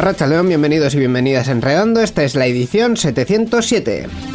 [0.00, 2.00] Arracha León, bienvenidos y bienvenidas a Enredando.
[2.00, 4.29] Esta es la edición 707.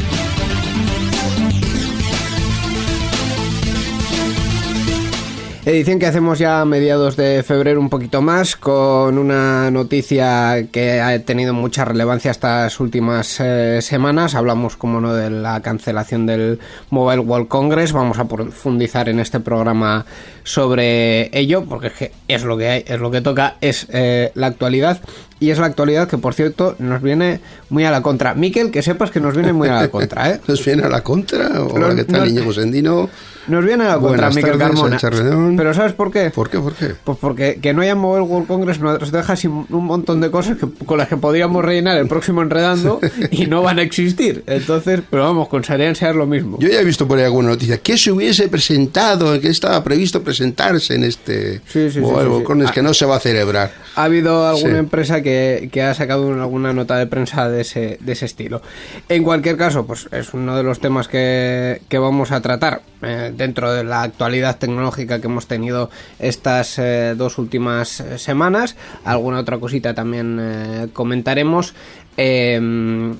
[5.66, 11.00] Edición que hacemos ya a mediados de febrero un poquito más con una noticia que
[11.00, 14.36] ha tenido mucha relevancia estas últimas eh, semanas.
[14.36, 17.90] Hablamos, como no, de la cancelación del Mobile World Congress.
[17.90, 20.06] Vamos a profundizar en este programa
[20.44, 24.30] sobre ello porque es, que es lo que hay, es lo que toca, es eh,
[24.36, 25.00] la actualidad.
[25.40, 28.34] Y es la actualidad que, por cierto, nos viene muy a la contra.
[28.34, 30.40] Miquel, que sepas que nos viene muy a la contra, ¿eh?
[30.46, 31.60] ¿Nos viene a la contra?
[31.60, 33.00] ¿O qué tal, Iñigo Sendino?
[33.00, 34.98] Nos viene a la contra, Miquel Carmona.
[35.56, 36.30] Pero ¿sabes por qué?
[36.30, 36.58] ¿Por qué?
[36.58, 36.94] ¿Por qué?
[37.04, 40.58] Pues porque que no haya Mobile World Congress nos deja sin un montón de cosas
[40.58, 44.44] que, con las que podríamos rellenar el próximo enredando y no van a existir.
[44.46, 46.58] Entonces, pero vamos, con Sarian sea lo mismo.
[46.60, 47.78] Yo ya he visto por ahí alguna noticia.
[47.78, 49.40] ¿Qué se hubiese presentado?
[49.40, 52.44] ¿Qué estaba previsto presentarse en este Sí, sí, World.
[52.44, 53.72] Congress que no se va a celebrar?
[53.94, 58.12] Ha habido alguna empresa que, que ha sacado alguna nota de prensa de ese, de
[58.12, 58.62] ese estilo.
[59.08, 63.32] En cualquier caso, pues es uno de los temas que, que vamos a tratar eh,
[63.36, 68.76] dentro de la actualidad tecnológica que hemos tenido estas eh, dos últimas eh, semanas.
[69.04, 71.74] Alguna otra cosita también eh, comentaremos.
[72.16, 73.14] Eh,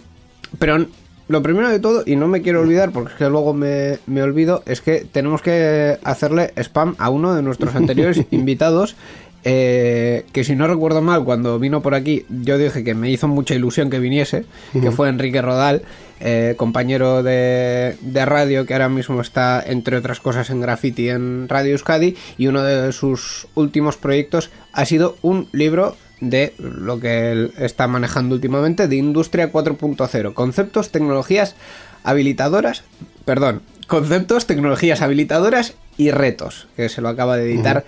[0.59, 0.87] pero
[1.29, 4.23] lo primero de todo, y no me quiero olvidar porque es que luego me, me
[4.23, 8.95] olvido, es que tenemos que hacerle spam a uno de nuestros anteriores invitados.
[9.49, 13.29] eh, que si no recuerdo mal, cuando vino por aquí, yo dije que me hizo
[13.29, 15.83] mucha ilusión que viniese, que fue Enrique Rodal,
[16.21, 21.49] eh, compañero de, de radio, que ahora mismo está, entre otras cosas, en graffiti en
[21.49, 27.33] Radio Euskadi, y uno de sus últimos proyectos ha sido un libro de lo que
[27.33, 31.55] él está manejando últimamente, de Industria 4.0, conceptos, tecnologías
[32.05, 32.85] habilitadoras,
[33.25, 37.85] perdón, conceptos, tecnologías habilitadoras y retos, que se lo acaba de editar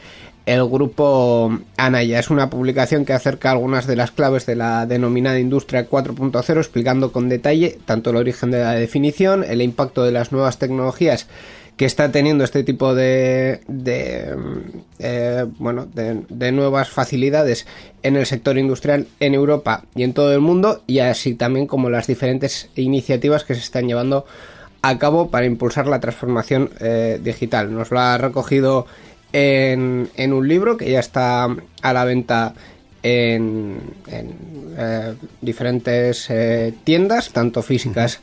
[0.48, 2.18] el grupo Anaya.
[2.18, 7.12] Es una publicación que acerca algunas de las claves de la denominada Industria 4.0, explicando
[7.12, 11.26] con detalle tanto el origen de la definición, el impacto de las nuevas tecnologías
[11.76, 14.34] que está teniendo este tipo de, de,
[14.98, 17.66] eh, bueno de, nuevas facilidades
[18.02, 21.90] en el sector industrial en Europa y en todo el mundo y así también como
[21.90, 24.24] las diferentes iniciativas que se están llevando
[24.82, 27.72] a cabo para impulsar la transformación eh, digital.
[27.72, 28.86] Nos lo ha recogido
[29.32, 31.48] en, en un libro que ya está
[31.82, 32.54] a la venta
[33.02, 34.34] en, en,
[34.76, 38.20] eh, diferentes eh, tiendas, tanto físicas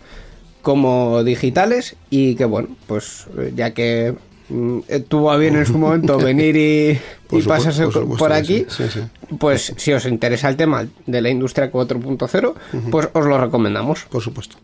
[0.62, 4.16] como digitales, y que bueno, pues ya que
[4.50, 7.94] mm, eh, tuvo a bien en su momento venir y, Por y supuesto, pasarse por
[7.94, 9.36] supuesto aquí, sí, sí, sí.
[9.38, 12.54] pues si os interesa el tema de la industria 4.0,
[12.90, 14.06] pues os lo recomendamos.
[14.10, 14.58] Por supuesto.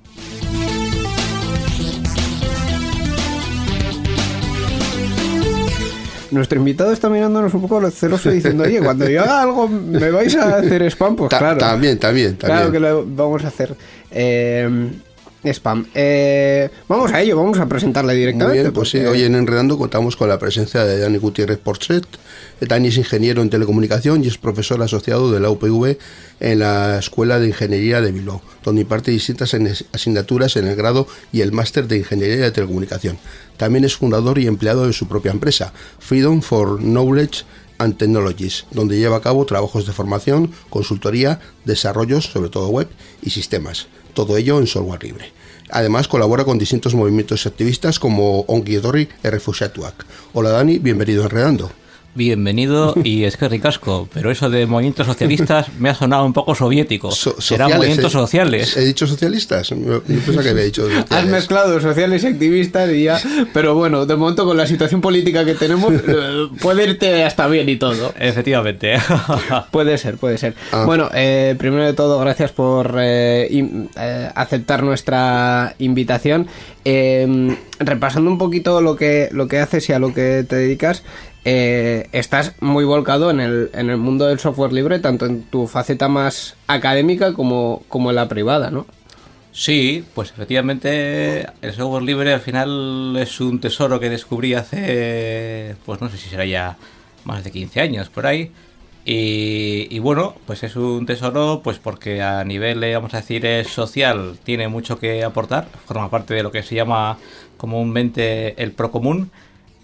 [6.32, 10.36] Nuestro invitado está mirándonos un poco celoso diciendo, oye, cuando yo haga algo, ¿me vais
[10.36, 11.16] a hacer spam?
[11.16, 11.58] Pues Ta- claro.
[11.60, 12.58] También, también, también.
[12.60, 13.76] Claro que lo vamos a hacer
[14.12, 14.90] eh,
[15.44, 15.88] spam.
[15.96, 18.62] Eh, vamos a ello, vamos a presentarle Muy directamente.
[18.62, 22.06] bien, pues sí, hoy en Enredando contamos con la presencia de Dani Gutiérrez Porchet.
[22.60, 25.98] Dani es ingeniero en telecomunicación y es profesor asociado de la UPV
[26.40, 29.56] en la Escuela de Ingeniería de Bilbao, donde imparte distintas
[29.94, 33.18] asignaturas en el grado y el máster de Ingeniería de Telecomunicación.
[33.58, 37.44] También es fundador y empleado de su propia empresa, Freedom for Knowledge
[37.80, 42.88] and Technologies, donde lleva a cabo trabajos de formación, consultoría, desarrollos, sobre todo web
[43.24, 43.88] y sistemas.
[44.14, 45.32] Todo ello en software libre.
[45.70, 50.06] Además, colabora con distintos movimientos activistas como Ongi Etorri e Refugiatuak.
[50.34, 51.81] Hola Dani, bienvenido a Enredando.
[52.14, 56.54] Bienvenido y es que ricasco, pero eso de movimientos socialistas me ha sonado un poco
[56.56, 57.10] soviético.
[57.12, 58.18] So- Serán movimientos ¿eh?
[58.18, 58.76] sociales.
[58.76, 59.70] ¿He dicho socialistas?
[59.70, 61.32] Yo pensaba que había dicho Has sociales.
[61.32, 63.18] mezclado sociales y activistas y ya.
[63.54, 67.70] Pero bueno, de momento con la situación política que tenemos, eh, puede irte hasta bien
[67.70, 68.14] y todo.
[68.20, 68.96] Efectivamente.
[69.72, 70.54] Puede ser, puede ser.
[70.74, 70.84] Ah.
[70.86, 76.48] Bueno, eh, primero de todo, gracias por eh, in- eh, aceptar nuestra invitación.
[76.84, 81.04] Eh, repasando un poquito lo que, lo que haces y a lo que te dedicas,
[81.46, 85.68] eh, estás muy volcado en el, en el mundo del software libre, tanto en tu
[85.68, 88.86] faceta más académica como, como en la privada, ¿no?
[89.54, 96.00] Sí, pues efectivamente el software libre al final es un tesoro que descubrí hace, pues
[96.00, 96.78] no sé si será ya
[97.26, 98.52] más de 15 años por ahí.
[99.04, 103.64] Y, bueno, pues es un tesoro pues porque a nivel, eh, vamos a decir, eh,
[103.64, 107.18] social tiene mucho que aportar, forma parte de lo que se llama
[107.58, 109.32] comúnmente el procomún,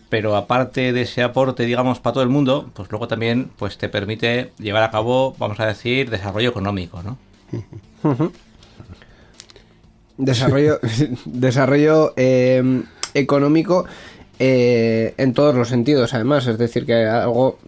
[0.10, 3.90] pero aparte de ese aporte, digamos, para todo el mundo, pues luego también pues te
[3.90, 7.18] permite llevar a cabo, vamos a decir, desarrollo económico, ¿no?
[10.18, 10.80] Desarrollo,
[11.26, 12.84] desarrollo eh,
[13.14, 13.86] económico
[14.40, 16.48] eh, en todos los sentidos, además.
[16.48, 17.60] Es decir, que algo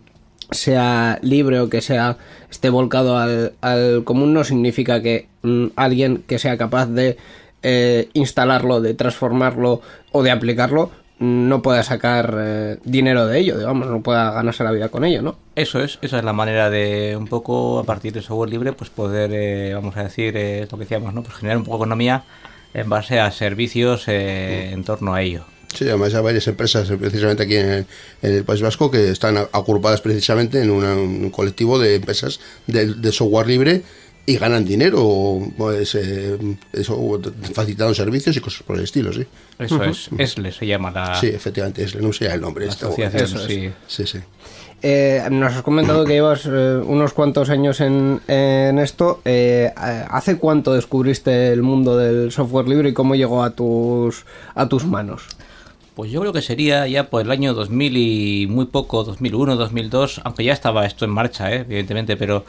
[0.52, 2.18] sea libre o que sea
[2.50, 7.18] esté volcado al, al común no significa que mm, alguien que sea capaz de
[7.62, 9.82] eh, instalarlo, de transformarlo
[10.12, 14.72] o de aplicarlo no pueda sacar eh, dinero de ello, digamos, no pueda ganarse la
[14.72, 15.36] vida con ello, ¿no?
[15.56, 18.90] Eso es, esa es la manera de un poco a partir del software libre, pues
[18.90, 21.22] poder, eh, vamos a decir, eh, lo que decíamos, ¿no?
[21.22, 22.24] Pues generar un poco de economía
[22.74, 25.44] en base a servicios eh, en torno a ello.
[25.74, 27.70] Sí, además hay varias empresas, eh, precisamente aquí en,
[28.22, 32.94] en el País Vasco, que están agrupadas precisamente en una- un colectivo de empresas de,
[32.96, 33.84] de software libre
[34.30, 36.38] y ganan dinero, pues, eh,
[36.72, 37.20] eso,
[37.54, 39.26] facilitando servicios y cosas por el estilo, sí.
[39.58, 42.68] Eso es, ESLE se llama la, Sí, efectivamente, es, no sé el nombre.
[42.68, 43.46] la asociación, Eso es.
[43.46, 43.72] sí.
[43.88, 44.20] Sí, sí.
[44.82, 49.20] Eh, nos has comentado que llevas eh, unos cuantos años en, en esto.
[49.26, 54.70] Eh, ¿Hace cuánto descubriste el mundo del software libre y cómo llegó a tus, a
[54.70, 55.24] tus manos?
[56.00, 60.22] Pues yo creo que sería ya por el año 2000 y muy poco, 2001, 2002,
[60.24, 61.66] aunque ya estaba esto en marcha, ¿eh?
[61.68, 62.46] evidentemente, pero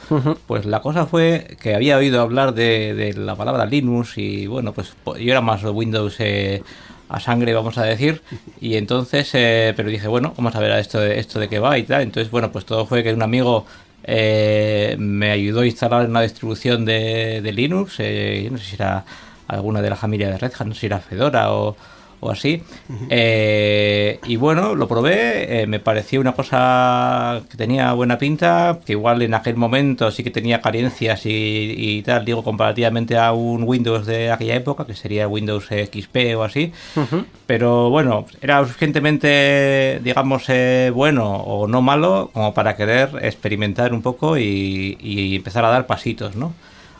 [0.47, 4.71] pues la cosa fue que había oído hablar de, de la palabra Linux y bueno,
[4.71, 6.63] pues po- yo era más Windows eh,
[7.09, 8.21] a sangre, vamos a decir,
[8.61, 11.59] y entonces, eh, pero dije, bueno, vamos a ver a esto de, esto de qué
[11.59, 13.65] va y tal, entonces bueno, pues todo fue que un amigo
[14.05, 18.75] eh, me ayudó a instalar una distribución de, de Linux, eh, yo no sé si
[18.75, 19.03] era
[19.49, 21.75] alguna de la familia de Red Hat, no sé si era Fedora o,
[22.21, 22.63] o así.
[23.09, 28.93] Eh, y bueno, lo probé, eh, me pareció una cosa que tenía buena pinta, que
[28.93, 33.63] igual en aquel momento sí que tenía carencias y, y tal, digo, comparativamente a un
[33.63, 36.71] Windows de aquella época, que sería Windows XP o así.
[37.47, 44.03] Pero bueno, era suficientemente, digamos, eh, bueno o no malo como para querer experimentar un
[44.03, 46.53] poco y, y empezar a dar pasitos, ¿no?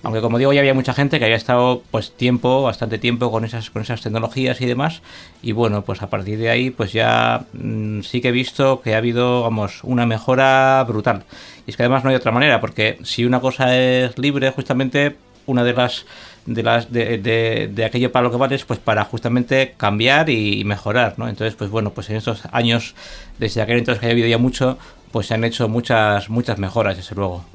[0.04, 3.46] Aunque como digo, ya había mucha gente que había estado pues tiempo, bastante tiempo con
[3.46, 5.02] esas, con esas tecnologías y demás.
[5.44, 8.96] Y bueno, pues a partir de ahí, pues ya mm, sí que he visto que
[8.96, 11.24] ha habido, vamos, una mejora brutal.
[11.68, 15.18] Y es que además no hay otra manera, porque si una cosa es libre, justamente
[15.46, 16.06] una de las
[16.48, 20.28] de las de, de- de aquello para lo que vale es pues para justamente cambiar
[20.30, 21.28] y, y mejorar, ¿no?
[21.30, 22.96] Entonces, pues bueno, pues en estos años,
[23.38, 24.80] desde aquel entonces que haya habido ya mucho,
[25.12, 27.46] pues se han hecho muchas, muchas mejoras, desde luego.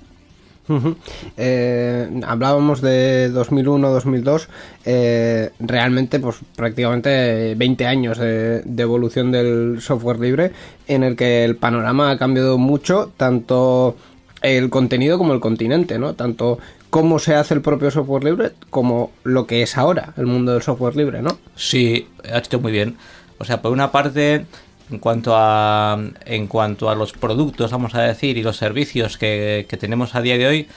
[1.36, 4.48] Eh, hablábamos de 2001-2002,
[4.84, 10.52] eh, realmente pues prácticamente 20 años de, evolución del software libre
[10.88, 13.96] en el que el panorama ha cambiado mucho, tanto
[14.42, 16.14] el contenido como el continente, ¿no?
[16.14, 16.58] Tanto
[16.90, 20.62] cómo se hace el propio software libre como lo que es ahora el mundo del
[20.62, 21.38] software libre, ¿no?
[21.54, 22.96] Sí, ha hecho muy bien.
[23.38, 24.46] O sea, por una parte,
[24.90, 29.66] en cuanto a en cuanto a los productos, vamos a decir, y los servicios que,
[29.68, 30.68] que tenemos a día de hoy,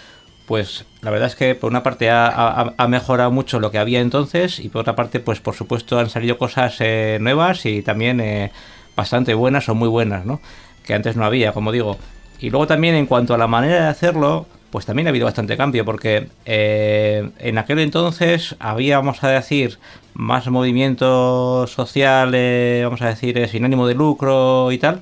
[0.48, 2.28] pues la verdad es que por una parte ha,
[2.76, 6.10] ha- mejorado mucho lo que había entonces y por otra parte, pues por supuesto han
[6.10, 8.52] salido cosas eh, nuevas y también eh,
[8.96, 10.42] bastante buenas o muy buenas, ¿no?
[10.84, 11.98] Que antes no había, como digo.
[12.40, 15.58] Y luego también en cuanto a la manera de hacerlo, pues también ha habido bastante
[15.58, 19.80] cambio, porque eh, en aquel entonces había, vamos a decir,
[20.14, 25.02] más movimiento social, eh, vamos a decir, eh, sin ánimo de lucro y tal,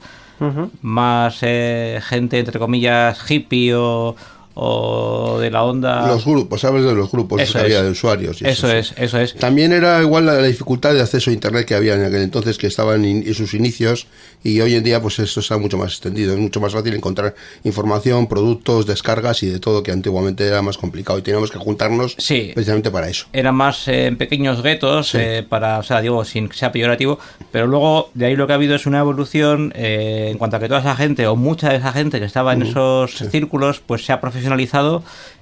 [0.81, 4.15] más eh, gente, entre comillas, hippie o,
[4.59, 6.07] o de la onda.
[6.07, 7.83] Los grupos, sabes de los grupos Eso que había es.
[7.85, 8.41] de usuarios.
[8.41, 8.75] y Eso sí.
[8.77, 9.35] es, eso es.
[9.35, 12.57] También era igual la, la dificultad de acceso a Internet que había en aquel entonces,
[12.57, 14.07] que estaban en, sus inicios,
[14.43, 17.35] y hoy en día pues esto está mucho más extendido, es mucho más fácil encontrar
[17.63, 22.15] información, productos, descargas y de todo que antiguamente era más complicado y teníamos que juntarnos
[22.17, 22.51] Sí.
[22.55, 23.27] precisamente para eso.
[23.33, 25.17] Era más eh, en pequeños guetos, Sí.
[25.21, 27.19] eh, para, o sea, digo, sin que sea peyorativo,
[27.51, 30.59] pero luego de ahí lo que ha habido es una evolución eh, en cuanto a
[30.59, 34.05] que toda esa gente, o mucha de esa gente que estaba en esos círculos, pues
[34.05, 34.46] se ha profesionalizado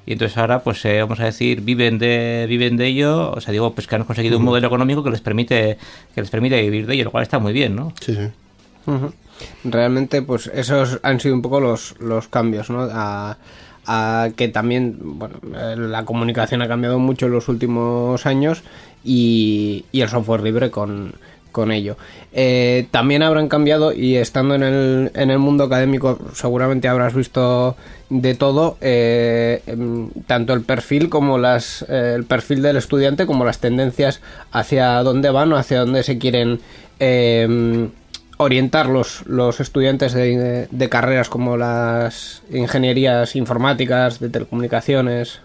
[0.05, 3.51] y entonces ahora, pues eh, vamos a decir, viven de viven de ello, o sea,
[3.51, 5.77] digo, pues que han conseguido un modelo económico que les permite
[6.13, 7.93] que les permite vivir de ello, lo cual está muy bien, ¿no?
[8.01, 8.29] Sí, sí.
[9.63, 12.88] Realmente, pues esos han sido un poco los, los cambios, ¿no?
[12.91, 13.38] A,
[13.88, 18.63] a que también, bueno, eh, la comunicación ha cambiado mucho en los últimos años
[19.03, 21.15] y, y el software libre con,
[21.55, 21.95] con ello.
[22.33, 27.77] Eh, también habrán cambiado y estando en el, en el mundo académico seguramente habrás visto
[28.09, 33.45] de todo, eh, em, tanto el perfil como las, eh, el perfil del estudiante como
[33.45, 34.19] las tendencias
[34.51, 36.59] hacia dónde van o hacia dónde se quieren
[37.00, 37.89] em,
[38.35, 45.39] orientar los, los estudiantes de, de carreras como las ingenierías informáticas, de telecomunicaciones.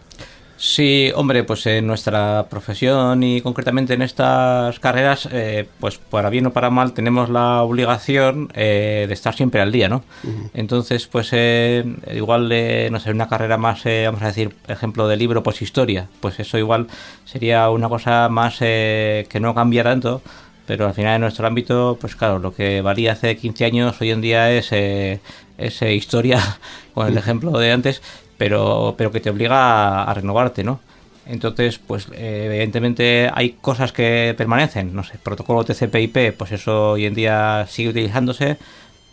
[0.63, 6.45] Sí, hombre, pues en nuestra profesión y concretamente en estas carreras, eh, pues para bien
[6.45, 10.05] o para mal tenemos la obligación eh, de estar siempre al día, ¿no?
[10.53, 11.83] Entonces, pues eh,
[12.15, 15.63] igual, eh, no sé, una carrera más, eh, vamos a decir, ejemplo de libro, pues
[15.63, 16.89] historia, pues eso igual
[17.25, 20.21] sería una cosa más eh, que no cambia tanto,
[20.67, 24.11] pero al final en nuestro ámbito, pues claro, lo que valía hace 15 años hoy
[24.11, 25.21] en día es, eh,
[25.57, 26.39] es historia,
[26.93, 28.03] con el ejemplo de antes,
[28.41, 30.81] pero, pero que te obliga a, a renovarte, ¿no?
[31.27, 37.05] Entonces, pues eh, evidentemente hay cosas que permanecen, no sé, protocolo TCP/IP, pues eso hoy
[37.05, 38.57] en día sigue utilizándose,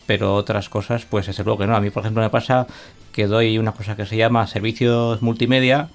[0.06, 1.76] pero otras cosas, pues desde luego que no.
[1.76, 2.68] A mí, por ejemplo, me pasa
[3.12, 5.90] que doy una cosa que se llama servicios multimedia,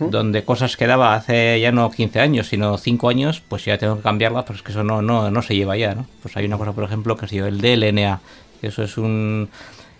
[0.00, 3.96] donde cosas que daba hace ya no 15 años, sino 5 años, pues ya tengo
[3.96, 6.06] que cambiarlas, pues es que eso no, no, no se lleva ya, ¿no?
[6.22, 8.20] Pues hay una cosa, por ejemplo, que ha sido el DLNA,
[8.62, 9.50] que eso es un...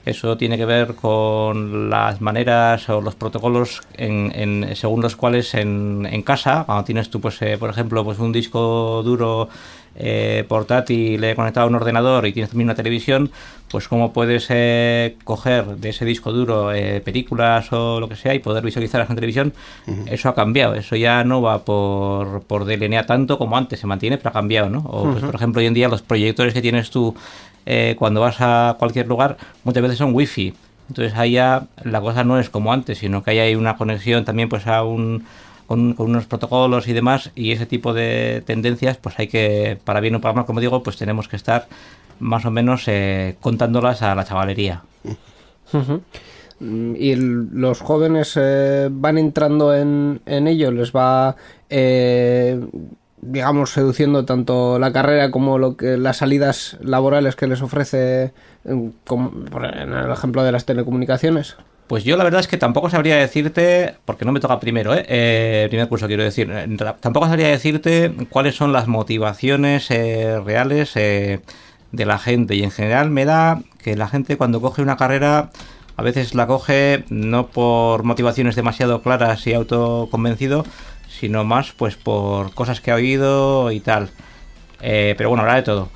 [0.06, 5.52] Eso tiene que ver con las maneras o los protocolos en, en- según los cuales
[5.54, 9.48] en, en casa, cuando tienes tú, pues, eh, por ejemplo, pues un disco duro
[9.96, 13.30] eh, portátil eh, conectado a un ordenador y tienes también una televisión,
[13.70, 18.34] pues cómo puedes eh, coger de ese disco duro eh, películas o lo que sea
[18.34, 19.52] y poder visualizarlas en televisión,
[20.06, 20.74] eso ha cambiado.
[20.76, 24.70] Eso ya no va por, por DLNA tanto como antes, se mantiene, pero ha cambiado,
[24.70, 24.78] ¿no?
[24.86, 27.14] O, pues, por ejemplo, hoy en día los proyectores que tienes tú
[27.66, 30.54] eh, cuando vas a cualquier lugar muchas veces son wifi.
[30.88, 34.24] Entonces ahí ya la cosa no es como antes, sino que ahí hay una conexión
[34.24, 35.24] también pues a un
[35.70, 40.16] con, unos protocolos y demás y ese tipo de tendencias pues hay que, para bien
[40.16, 41.68] o para mal, como digo, pues tenemos que estar
[42.18, 44.82] más o menos eh, contándolas a la chavalería.
[46.60, 51.36] Y los jóvenes eh, van entrando en, en ello, les va,
[51.70, 52.60] eh,
[53.22, 58.32] digamos, seduciendo tanto la carrera como lo que las salidas laborales que les ofrece,
[58.64, 61.56] eh, como en el ejemplo de las telecomunicaciones.
[61.86, 65.04] Pues yo la verdad es que tampoco sabría decirte, porque no me toca primero, ¿eh?
[65.08, 66.48] Eh, primer curso quiero decir,
[66.78, 71.40] ta- tampoco sabría decirte cuáles son las motivaciones eh, reales eh,
[71.90, 72.54] de la gente.
[72.54, 75.50] Y en general me da que la gente cuando coge una carrera
[75.96, 80.64] a veces la coge no por motivaciones demasiado claras y autoconvencido,
[81.20, 84.10] sino más pues por cosas que ha oído y tal.
[84.80, 85.88] Eh, pero bueno, habrá de todo.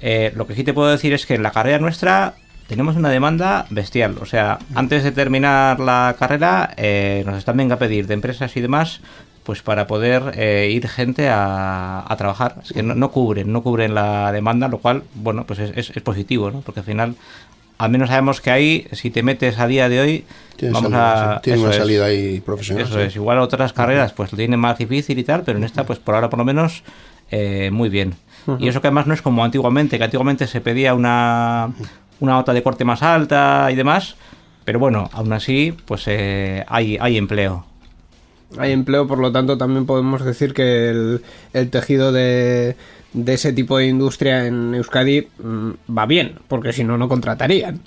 [0.00, 2.34] Eh, lo que sí te puedo decir es que en la carrera nuestra
[2.68, 4.16] tenemos una demanda bestial.
[4.20, 8.54] O sea, antes de terminar la carrera, eh, nos están venga a pedir de empresas
[8.56, 9.00] y demás,
[9.44, 12.56] pues para poder eh, ir gente a, a trabajar.
[12.62, 15.96] Es que no, no cubren, no cubren la demanda, lo cual, bueno, pues es, es-
[15.96, 16.60] es positivo, ¿no?
[16.62, 17.14] Porque al final,
[17.78, 20.24] al menos sabemos que ahí, si te metes a día de hoy,
[20.56, 21.40] Tiene, vamos salida, a...
[21.42, 21.82] Tiene eso una es.
[21.82, 22.84] salida ahí profesional.
[22.84, 23.00] Eso sí.
[23.00, 25.98] es, igual otras carreras pues lo tienen más difícil y tal, pero en esta pues
[25.98, 26.82] por ahora por lo menos
[27.30, 28.14] eh, muy bien.
[28.60, 31.72] Y eso que además no es como antiguamente, que antiguamente se pedía una,
[32.20, 34.14] una nota de corte más alta y demás,
[34.64, 37.66] pero bueno, aún así pues eh, hay, hay empleo.
[38.58, 42.76] Hay empleo, por lo tanto, también podemos decir que el, el tejido de,
[43.16, 47.80] de ese tipo de industria en Euskadi mm, va bien, porque si no, no contratarían.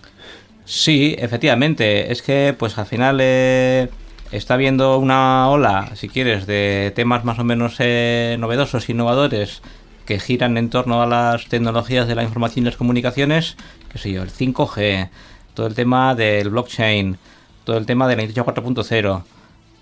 [0.65, 2.11] Sí, efectivamente.
[2.11, 3.89] Es que, pues al final eh,
[4.31, 9.61] está habiendo una ola, si quieres, de temas más o menos eh, novedosos, innovadores,
[10.05, 13.55] que giran en torno a las tecnologías de la información y las comunicaciones,
[13.91, 15.09] qué sé yo, el 5G,
[15.53, 17.17] todo el tema del blockchain,
[17.63, 19.23] todo el tema de la industria 4.0.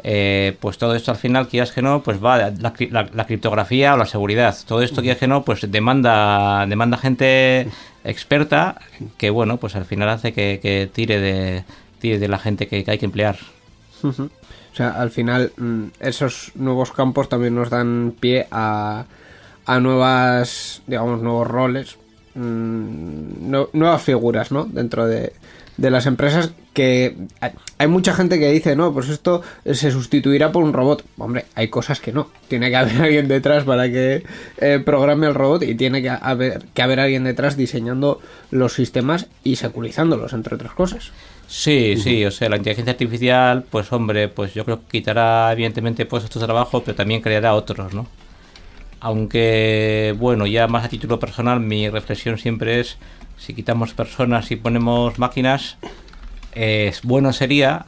[0.03, 2.73] Eh, pues todo esto al final, quieras que no, pues va la,
[3.13, 4.55] la- criptografía o la seguridad.
[4.67, 7.67] Todo esto, quieras que no, pues demanda, demanda gente
[8.03, 8.79] experta
[9.17, 11.63] que, bueno, pues al final hace que, tire, de,
[11.99, 13.37] tire de la gente que, hay que emplear.
[14.03, 19.05] O sea, al final mm, esos nuevos campos también nos dan pie a,
[19.65, 21.97] a nuevas, digamos, nuevos roles,
[22.35, 24.65] mm, no- nuevas figuras, ¿no?
[24.65, 25.33] Dentro de,
[25.77, 27.15] de las empresas que
[27.77, 29.41] hay- mucha gente que dice, no, pues esto
[29.71, 31.03] se sustituirá por un robot.
[31.17, 32.29] Hombre, hay cosas que no.
[32.47, 34.23] Tiene que haber alguien detrás para que
[34.57, 38.19] eh, programe el robot y tiene que haber, que haber alguien detrás diseñando
[38.51, 41.11] los sistemas y securizándolos, entre otras cosas.
[41.47, 46.05] Sí, sí, o sea, la inteligencia artificial, pues hombre, pues yo creo que quitará evidentemente
[46.05, 48.05] puestos de trabajo, pero también creará otros, ¿no?
[48.99, 52.97] Aunque, bueno, ya más a título personal, mi reflexión siempre es,
[53.37, 55.77] si quitamos personas y ponemos máquinas,
[56.53, 57.85] eh, bueno sería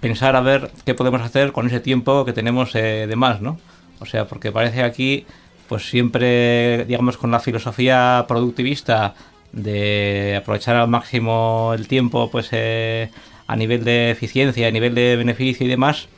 [0.00, 3.58] pensar a ver qué podemos hacer con ese tiempo que tenemos eh, de más, ¿no?
[4.00, 5.26] O sea, porque parece aquí,
[5.68, 9.14] pues siempre, digamos, con la filosofía productivista
[9.52, 13.10] de aprovechar al máximo el tiempo, pues eh,
[13.46, 16.08] a nivel de eficiencia, a nivel de beneficio y demás,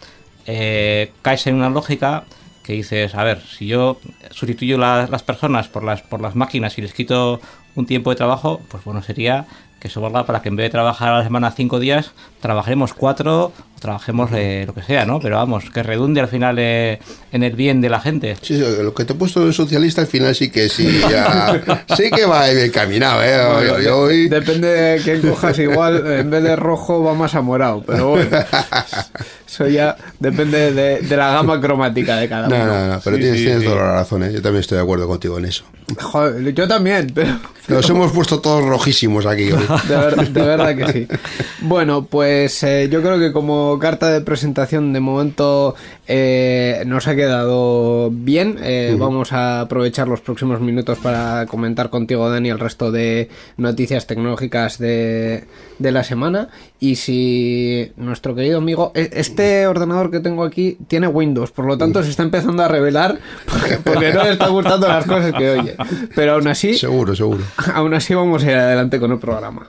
[0.47, 2.25] eh, caes en una lógica
[2.63, 3.99] que dices, a ver, si yo
[4.31, 7.39] sustituyo la- las personas por las, por las máquinas y les quito
[7.75, 9.47] un tiempo de trabajo, pues bueno, sería
[9.81, 13.53] que valga para que en vez de trabajar a la semana cinco días, trabajemos cuatro
[13.85, 15.21] trabajemos eh, lo que sea, ¿no?
[15.21, 16.99] Pero vamos, que redunde al final eh,
[17.33, 18.35] en el bien de la gente.
[18.41, 21.85] Sí, sí, lo que te he puesto de socialista al final sí que sí, ya,
[21.97, 23.39] sí que va bien caminado, ¿eh?
[23.45, 27.43] Hoy- hoy- hoy- Depende de quién cojas igual, en vez de rojo va más a
[27.43, 28.31] morado, pero bueno,
[29.47, 32.65] eso ya depende de, de la gama cromática de cada No, uno.
[32.67, 33.69] no, no, pero Sí, tienes, sí, tienes sí.
[33.69, 34.33] toda la razón, ¿eh?
[34.33, 35.65] Yo también estoy de acuerdo contigo en eso.
[36.01, 37.37] Joder, yo también, pero
[37.69, 39.63] Nos hemos puesto todos rojísimos aquí hoy.
[39.87, 41.09] de, ver- de verdad que sí.
[41.61, 45.75] Bueno, pues eh, yo creo que como carta de presentación de momento
[46.07, 48.59] eh, nos ha quedado bien.
[48.63, 54.07] Eh, Vamos a aprovechar los próximos minutos para comentar contigo, Dani, el resto de noticias
[54.07, 55.45] tecnológicas de,
[55.79, 56.49] de la semana.
[56.81, 61.79] Y si nuestro querido amigo, e- este ordenador que tengo aquí tiene Windows, por lo
[61.79, 63.19] tanto se está empezando a revelar
[63.51, 65.77] porque, porque no le está gustando las cosas que oye.
[66.15, 67.43] Pero aún así, Seguro, seguro.
[67.75, 69.69] aún así vamos a ir adelante con el programa.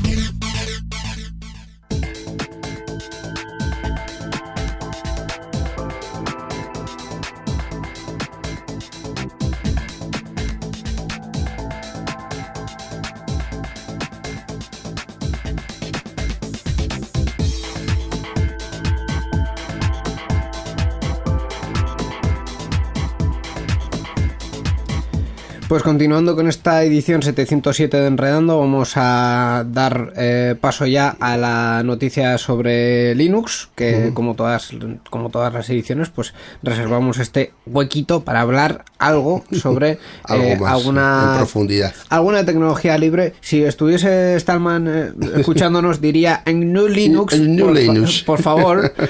[25.71, 31.37] Pues continuando con esta edición 707 de Enredando, vamos a dar eh, paso ya a
[31.37, 34.71] la noticia sobre Linux, que como todas
[35.09, 40.73] como todas las ediciones, pues reservamos este huequito para hablar algo sobre Algo eh, más,
[40.73, 41.93] alguna en profundidad.
[42.09, 43.35] alguna tecnología libre.
[43.39, 48.23] Si estuviese Stallman eh, escuchándonos, diría en New Linux, En New por, fa- Linux.
[48.23, 48.93] por favor.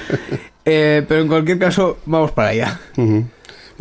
[0.64, 2.80] Eh, pero en cualquier caso, vamos para allá.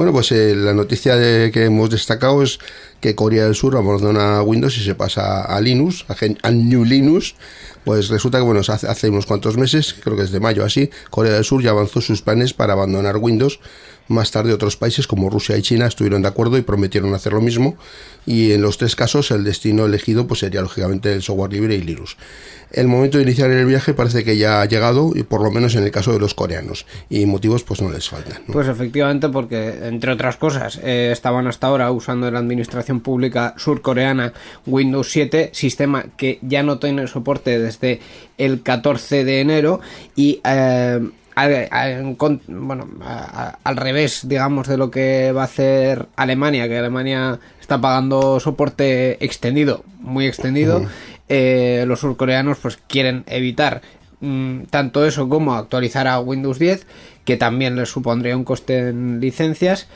[0.02, 2.58] Bueno, pues eh, la noticia de- que hemos destacado es
[3.02, 6.84] que Corea del Sur abandona Windows y se pasa a Linux, a, Gen- a New
[6.86, 7.36] Linux.
[7.84, 11.34] Pues resulta que, bueno, hace, hace unos cuantos meses, creo que desde mayo así, Corea
[11.34, 13.60] del Sur ya avanzó sus planes para abandonar Windows.
[14.12, 17.42] Más tarde otros países como Rusia y China estuvieron de acuerdo y prometieron hacer lo
[17.42, 17.76] mismo.
[18.26, 21.82] Y en los tres casos el destino elegido pues sería lógicamente el software libre y
[21.82, 22.18] Linux.
[22.72, 25.76] El momento de iniciar el viaje parece que ya ha llegado, y por lo menos
[25.76, 26.86] en el caso de los coreanos.
[27.10, 28.42] Y motivos pues no les faltan.
[28.48, 34.34] Pues efectivamente, porque entre otras cosas eh, estaban hasta ahora usando la administración pública surcoreana
[34.66, 38.00] Windows 7, sistema que ya no tiene soporte desde
[38.38, 39.82] el 14 de enero
[40.16, 41.00] y eh,
[42.18, 46.78] con- bueno, a- a- al revés, digamos, de lo que va a hacer Alemania, que
[46.78, 50.82] Alemania está pagando soporte extendido, muy extendido,
[51.30, 53.82] eh, los surcoreanos pues quieren evitar
[54.20, 56.86] mm, tanto eso como actualizar a Windows 10,
[57.26, 59.88] que también les supondría un coste en licencias.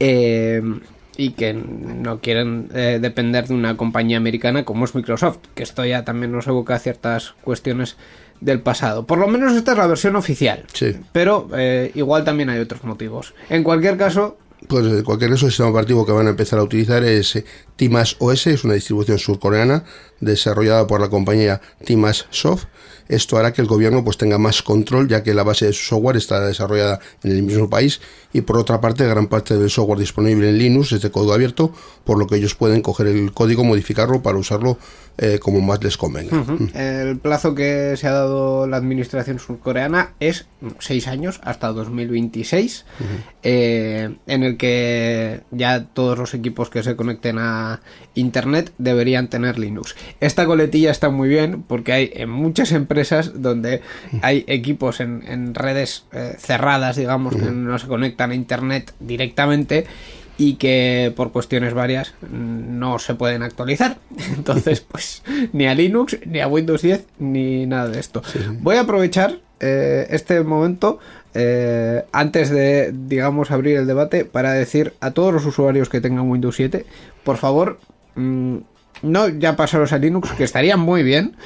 [0.00, 0.60] eh,
[1.16, 5.84] y que no quieren eh, depender de una compañía americana como es Microsoft, que esto
[5.84, 7.96] ya también nos evoca ciertas cuestiones
[8.40, 9.06] del pasado.
[9.06, 10.96] Por lo menos esta es la versión oficial, Sí.
[11.12, 13.34] pero eh, igual también hay otros motivos.
[13.48, 16.62] En cualquier caso, Pues en cualquier caso, el sistema operativo que van a empezar a
[16.62, 17.44] utilizar es eh,
[17.76, 19.84] TMAS OS, es una distribución surcoreana
[20.20, 22.66] desarrollada por la compañía Timas Soft.
[23.08, 25.84] Esto hará que el gobierno pues tenga más control ya que la base de su
[25.84, 28.00] software está desarrollada en el mismo país
[28.32, 31.72] y por otra parte gran parte del software disponible en Linux es de código abierto
[32.04, 34.78] por lo que ellos pueden coger el código, modificarlo para usarlo
[35.22, 36.34] eh, como más les convenga.
[36.38, 36.68] Ujú.
[36.72, 40.46] El plazo que se ha dado la administración surcoreana es
[40.78, 42.86] seis años hasta 2026,
[43.42, 47.82] eh, en el que ya todos los equipos que se conecten a
[48.14, 49.94] Internet deberían tener Linux.
[50.20, 53.82] Esta coletilla está muy bien porque hay en muchas empresas donde
[54.22, 59.86] hay equipos en, en redes eh, cerradas, digamos, que no se conectan a Internet directamente
[60.40, 63.98] y que por cuestiones varias mm, no se pueden actualizar.
[64.36, 68.22] Entonces, pues ni a Linux, ni a Windows 10, ni nada de esto.
[68.60, 70.98] Voy a aprovechar eh, este momento
[71.34, 76.30] eh, antes de, digamos, abrir el debate para decir a todos los usuarios que tengan
[76.30, 76.86] Windows 7,
[77.22, 77.78] por favor,
[78.14, 78.56] mm,
[79.02, 81.36] no ya pasaros a Linux, que estaría muy bien,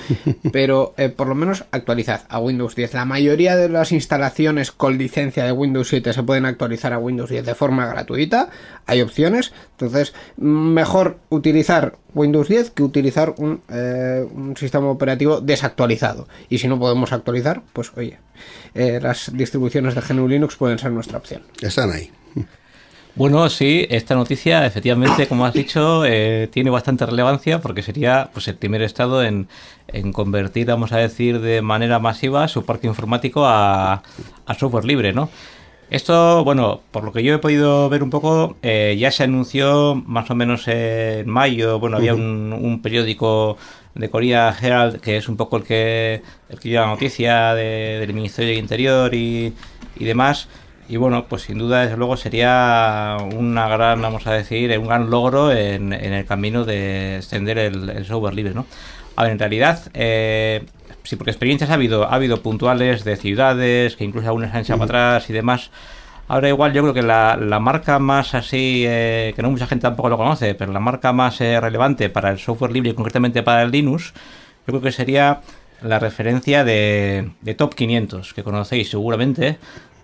[0.53, 2.95] pero eh, por lo menos actualizad a Windows 10.
[2.95, 7.31] La mayoría de las instalaciones con licencia de Windows 7 se pueden actualizar a Windows
[7.31, 8.51] 10 de forma gratuita.
[8.87, 9.53] Hay opciones.
[9.73, 16.29] Entonces, mejor utilizar Windows 10 que utilizar un, eh, un sistema operativo desactualizado.
[16.49, 18.19] Y si no podemos actualizar, pues oye,
[18.75, 21.43] eh, las distribuciones de GNU Linux pueden ser nuestra opción.
[21.61, 22.11] Están ahí.
[23.17, 28.49] Bueno, sí, esta noticia, efectivamente, como has dicho, eh, tiene bastante relevancia porque sería pues
[28.49, 29.47] el primer estado en,
[29.87, 34.03] en, convertir, vamos a decir, de manera masiva su parque informático a,
[34.47, 35.31] a software libre, ¿no?
[35.91, 39.95] Esto, bueno, por lo que yo he podido ver un poco, eh, ya se anunció
[39.95, 41.79] más o menos en mayo.
[41.79, 43.59] Bueno, había un, un periódico
[43.95, 47.99] de Corea Herald que es un poco el que el que lleva la noticia de,
[48.01, 49.53] del Ministerio de Interior y,
[49.97, 50.49] y demás.
[50.89, 55.09] Y bueno, pues sin duda, desde luego, sería una gran, vamos a decir, un gran
[55.09, 58.67] logro en, en el camino de extender el, el, software libre, ¿no?
[59.17, 60.65] A ver, en realidad, eh,
[61.05, 64.79] sí, porque experiencias ha habido, ha habido puntuales de ciudades, que incluso algunas han echado
[64.79, 64.87] uh -huh.
[64.87, 65.71] para atrás y demás.
[66.29, 69.83] Ahora igual yo creo que la, la marca más así, eh, que no mucha gente
[69.83, 73.43] tampoco lo conoce, pero la marca más eh, relevante para el software libre y concretamente
[73.43, 74.13] para el Linux,
[74.67, 75.41] yo creo que sería
[75.83, 79.59] la referencia de, de Top 500, que conocéis seguramente,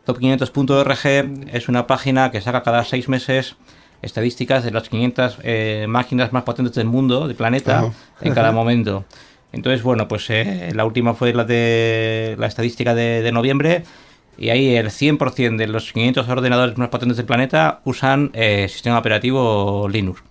[0.06, 3.56] Top500.org es una página que saca cada seis meses
[4.02, 9.04] estadísticas de las 500 eh, máquinas más potentes del mundo, del planeta, en cada momento.
[9.52, 13.84] Entonces, bueno, pues eh, la última fue la de la estadística de, de noviembre
[14.40, 18.98] y ahí el 100% de los 500 ordenadores más potentes del planeta usan eh, sistema
[18.98, 20.22] operativo Linux.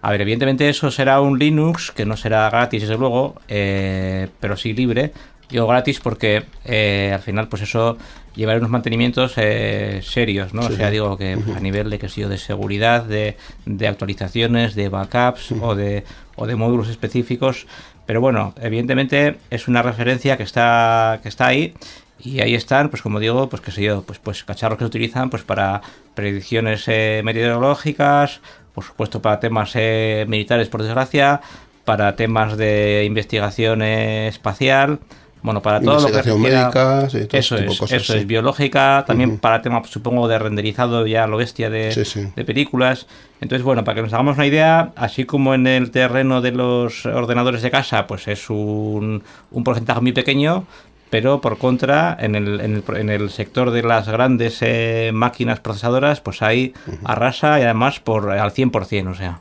[0.00, 4.56] A ver, evidentemente eso será un Linux que no será gratis, desde luego, eh, pero
[4.56, 5.12] sí libre.
[5.50, 7.98] Digo gratis porque eh, al final, pues eso
[8.38, 10.62] llevar unos mantenimientos eh, serios, ¿no?
[10.62, 10.74] Sí.
[10.74, 14.76] O sea, digo que a nivel de que sé yo, de seguridad, de, de actualizaciones,
[14.76, 16.04] de backups o de
[16.36, 17.66] o de módulos específicos.
[18.06, 21.74] Pero bueno, evidentemente es una referencia que está que está ahí
[22.20, 24.88] y ahí están, pues como digo, pues qué sé yo, pues pues cacharros que se
[24.88, 25.82] utilizan pues para
[26.14, 28.40] predicciones eh, meteorológicas,
[28.72, 31.40] por supuesto para temas eh, militares por desgracia,
[31.84, 35.00] para temas de investigación eh, espacial
[35.42, 38.18] bueno, para todo lo que refiera, médica, sí, todo eso es, cosas, eso sí.
[38.20, 39.40] es biológica, también uh -huh.
[39.40, 42.28] para temas, supongo, de renderizado ya lo bestia de, sí.
[42.34, 43.06] de, películas.
[43.40, 47.06] Entonces, bueno, para que nos hagamos una idea, así como en el terreno de los
[47.06, 50.66] ordenadores de casa, pues es un, un porcentaje muy pequeño,
[51.10, 55.60] pero por contra, en el, en el, en el sector de las grandes eh, máquinas
[55.60, 56.98] procesadoras, pues ahí uh -huh.
[57.04, 59.40] arrasa y además por al 100%, o sea.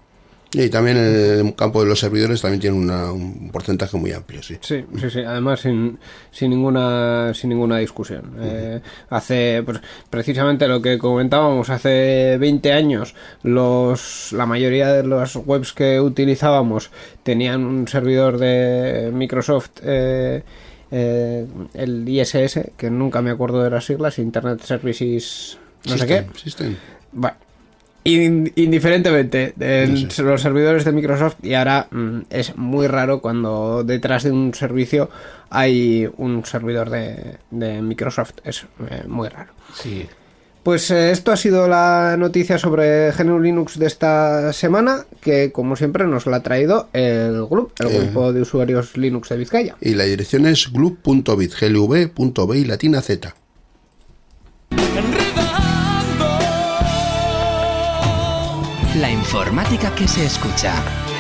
[0.64, 4.58] Y también el campo de los servidores también tiene una, un porcentaje muy amplio, sí.
[4.62, 5.20] Sí, sí, sí.
[5.20, 6.00] Además sin,
[6.32, 8.34] sin ninguna sin ninguna discusión.
[8.36, 8.44] Uh -huh.
[8.44, 15.36] eh, hace pues, precisamente lo que comentábamos hace 20 años, los la mayoría de las
[15.36, 16.90] webs que utilizábamos
[17.24, 20.42] tenían un servidor de Microsoft eh,
[20.90, 26.34] eh, el ISS, que nunca me acuerdo de las siglas, Internet Services no System, sé
[26.34, 26.40] qué.
[26.40, 26.76] System.
[27.12, 27.38] Bueno,
[28.14, 30.24] indiferentemente de no sé.
[30.24, 35.10] los servidores de Microsoft y ahora mm, es muy raro cuando detrás de un servicio
[35.50, 40.08] hay un servidor de, de Microsoft es eh, muy raro sí
[40.68, 45.78] pues eh, esto ha sido la noticia sobre GNU Linux de esta semana, que como
[45.78, 48.00] siempre nos la ha traído el GLUB, el eh.
[48.02, 49.78] grupo de usuarios Linux de Vizcaya.
[49.80, 53.34] Y la dirección es glub.bit, glv.b y latina z.
[59.28, 61.17] informática que se escucha.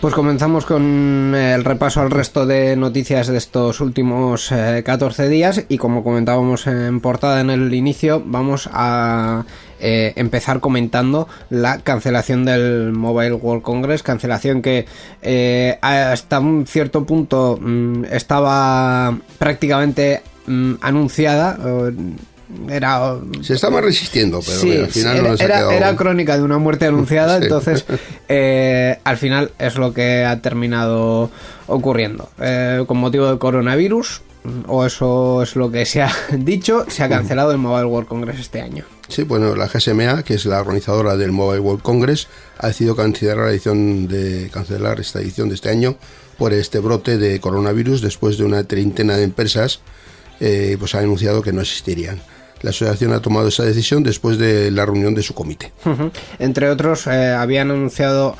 [0.00, 5.28] Pues comenzamos con eh, el repaso al resto de noticias de estos últimos eh, 14
[5.28, 9.44] días y como comentábamos en portada en el inicio, vamos a
[9.80, 14.86] eh, empezar comentando la cancelación del Mobile World Congress, cancelación que
[15.20, 21.58] eh, hasta un cierto punto mm, estaba prácticamente mm, anunciada.
[22.70, 25.96] Era Se estaba resistiendo, pero Sí, al final no era, les ha era- quedado- era
[25.96, 27.44] crónica de una muerte anunciada, Sí.
[27.44, 27.84] entonces
[28.28, 31.30] eh, al final es lo que ha terminado
[31.66, 32.30] ocurriendo.
[32.40, 34.22] Eh, con motivo del coronavirus,
[34.66, 38.40] o eso es lo que se ha dicho, se ha cancelado el Mobile World Congress
[38.40, 38.84] este año.
[39.08, 43.38] Sí, bueno, la GSMA, que es la organizadora del Mobile World Congress, ha decidido cancelar
[43.38, 45.96] la edición de cancelar esta edición de este año
[46.36, 49.80] por este brote de coronavirus después de una treintena de empresas
[50.40, 52.20] eh, pues ha anunciado que no existirían.
[52.62, 55.72] La asociación ha tomado esa decisión después de la reunión de su comité.
[56.38, 58.34] Entre otros, eh, habían anunciado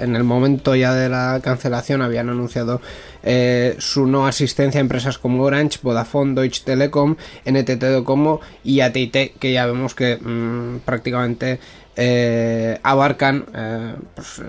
[0.00, 2.80] en el momento ya de la cancelación, habían anunciado
[3.22, 9.34] eh, su no asistencia a empresas como Orange, Vodafone, Deutsche Telekom, NTT Docomo y AT&T,
[9.38, 11.58] que ya vemos que mm, prácticamente
[12.00, 14.40] eh, abarcan eh, pues,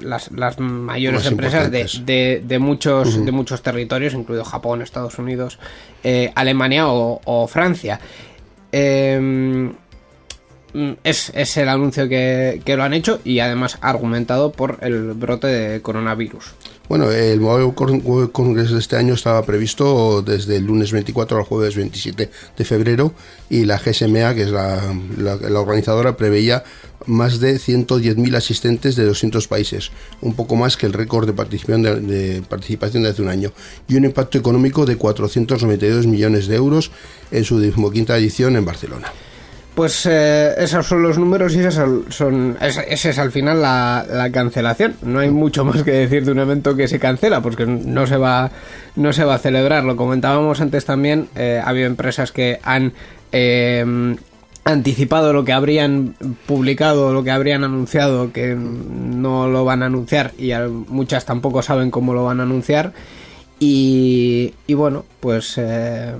[0.00, 2.06] las, las mayores Más empresas de, importantes.
[2.06, 5.58] de- de muchos, de muchos territorios, incluido Japón, Estados Unidos,
[6.04, 8.00] eh, Alemania o, o Francia.
[8.72, 9.72] Em,
[11.02, 15.48] es, es el anuncio que, que lo han hecho y además argumentado por el brote
[15.48, 16.54] de coronavirus.
[16.90, 17.66] Bueno, el Mobile
[18.02, 22.64] World Congress de este año estaba previsto desde el lunes 24 al jueves 27 de
[22.64, 23.14] febrero
[23.48, 26.64] y la GSMA, que es la organizadora, preveía
[27.06, 31.82] más de 110.000 asistentes de 200 países, un poco más que el récord de participación
[31.82, 33.52] de, de participación de hace un año,
[33.86, 36.90] y un impacto económico de 492 millones de euros
[37.30, 39.12] en su decimoquinta edición en Barcelona.
[39.80, 44.30] Pues eh, esos son los números y esas son, esa es al final la, la
[44.30, 44.96] cancelación.
[45.00, 48.18] No hay mucho más que decir de un evento que se cancela, porque no se
[48.18, 48.50] va,
[48.94, 49.84] no se va a celebrar.
[49.84, 52.92] Lo comentábamos antes también, eh, ha habido empresas que han
[53.32, 54.16] eh,
[54.64, 56.14] anticipado lo que habrían
[56.44, 60.52] publicado, lo que habrían anunciado, que no lo van a anunciar y
[60.88, 62.92] muchas tampoco saben cómo lo van a anunciar.
[63.58, 66.12] Y, y bueno, pues eh,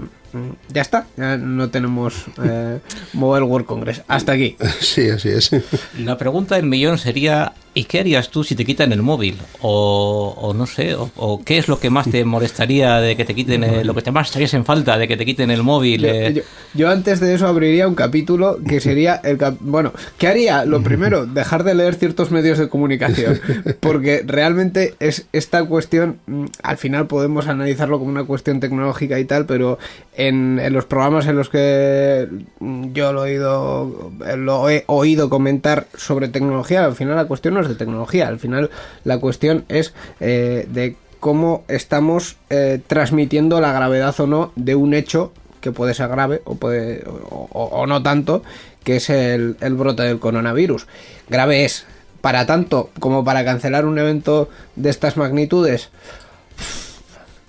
[0.73, 2.79] ya está, ya no tenemos eh,
[3.12, 4.03] Mobile World Congress.
[4.09, 4.57] Hasta aquí.
[4.81, 5.51] Sí, así es.
[5.99, 9.37] La pregunta del millón sería, ¿y qué harías tú si te quitan el móvil?
[9.62, 13.24] O, o no sé, o, o qué es lo que más te molestaría de que
[13.24, 15.62] te quiten, el- lo que te más estarías en falta de que te quiten el
[15.62, 16.02] móvil?
[16.02, 16.33] Yo, eh?
[16.35, 16.42] yo-
[16.74, 20.64] yo antes de eso abriría un capítulo que sería el cap- bueno, ¿qué haría?
[20.64, 23.40] Lo primero, dejar de leer ciertos medios de comunicación,
[23.80, 29.24] porque realmente es esta cuestión, mm, al final podemos analizarlo como una cuestión tecnológica y
[29.24, 29.78] tal, pero
[30.16, 32.28] en, en los programas en los que
[32.59, 37.54] mm, yo lo he oído lo he oído comentar sobre tecnología, al final la cuestión
[37.54, 38.70] no de tecnología, al final
[39.05, 44.94] la cuestión es eh, de cómo estamos eh, transmitiendo la gravedad o no de un
[44.94, 48.42] hecho que puede ser grave o, puede, o, o- o no tanto,
[48.85, 50.87] que es el, el brote del coronavirus.
[51.29, 51.85] Grave es,
[52.23, 55.90] para tanto como para cancelar un evento de estas magnitudes.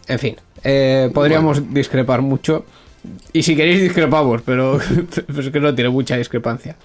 [0.08, 2.66] En fin, eh, podríamos discrepar mucho.
[3.34, 4.78] Y si queréis discrepamos, pero
[5.40, 6.76] es que no tiene mucha discrepancia.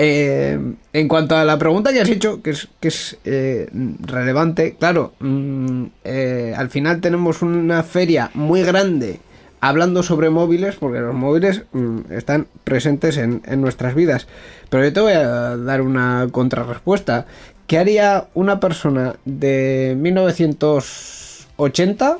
[0.00, 0.56] Eh,
[0.92, 3.68] en cuanto a la pregunta que has hecho, que es, que es eh,
[4.00, 9.18] relevante, claro, mm, eh, al final tenemos una feria muy grande
[9.60, 14.28] hablando sobre móviles, porque los móviles mm, están presentes en, en nuestras vidas.
[14.70, 17.26] Pero yo te voy a dar una contrarrespuesta.
[17.66, 22.18] ¿Qué haría una persona de 1980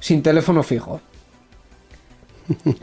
[0.00, 1.00] sin teléfono fijo?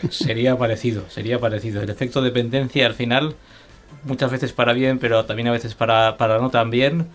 [0.09, 1.81] Sería parecido, sería parecido.
[1.81, 3.35] El efecto dependencia al final,
[4.03, 7.07] muchas veces para bien, pero también a veces para, para no tan bien,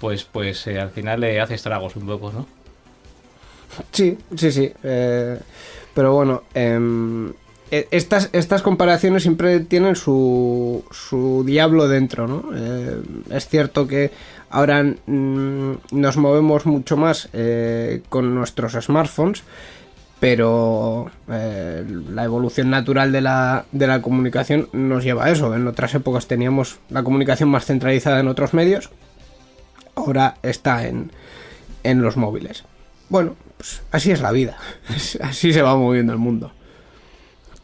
[0.00, 2.46] pues, pues eh, al final le hace estragos un poco, ¿no?
[3.90, 4.72] Sí, sí, sí.
[4.82, 5.38] eh,
[5.94, 7.30] pero bueno, em,
[7.70, 12.44] e- estas, estas comparaciones siempre tienen su, su diablo dentro, ¿no?
[12.54, 14.10] Eh, es cierto que
[14.50, 17.28] ahora mm, nos movemos mucho más
[18.10, 19.42] con nuestros smartphones,
[20.22, 25.52] pero eh, la evolución natural de la, de la comunicación nos lleva a eso.
[25.52, 28.90] En otras épocas teníamos la comunicación más centralizada en otros medios,
[29.96, 31.10] ahora está en,
[31.82, 32.62] en los móviles.
[33.08, 34.58] Bueno, pues así es la vida,
[35.22, 36.52] así se va moviendo el mundo.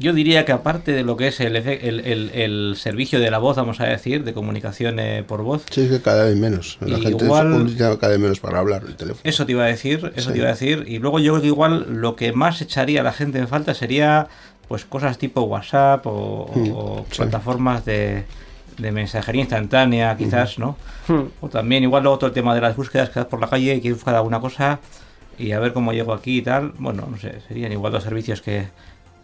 [0.00, 1.66] Yo diría que aparte de lo que es el, el,
[2.00, 5.80] el- el servicio de la voz, vamos a decir, de comunicación eh, por voz, Sí,
[5.82, 6.78] es que cada vez menos.
[6.80, 9.20] La gente Igual- cada vez menos para hablar el teléfono.
[9.24, 10.32] eso te iba a decir, eso Sí.
[10.34, 10.84] te iba a decir.
[10.86, 13.74] Y luego yo creo que igual lo que más echaría a la gente en falta
[13.74, 14.28] sería
[14.68, 17.16] pues cosas tipo WhatsApp o, o Mm, sí.
[17.18, 18.24] plataformas de
[18.76, 20.76] de mensajería instantánea, quizás, ¿no?
[21.08, 21.22] Hmm.
[21.40, 23.74] O también, igual luego todo el tema de las búsquedas que das por la calle
[23.74, 24.78] y quieres buscar alguna cosa
[25.36, 26.74] y a ver cómo llego aquí y tal.
[26.78, 28.68] Bueno, no sé, serían igual dos servicios que,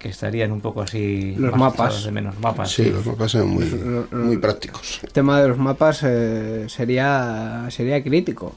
[0.05, 1.35] que estarían un poco así.
[1.39, 2.05] Los mapas.
[2.05, 2.71] De menos mapas.
[2.71, 3.65] Sí, los mapas son muy,
[4.13, 5.01] muy prácticos.
[5.03, 8.55] El tema de los mapas eh, sería sería crítico.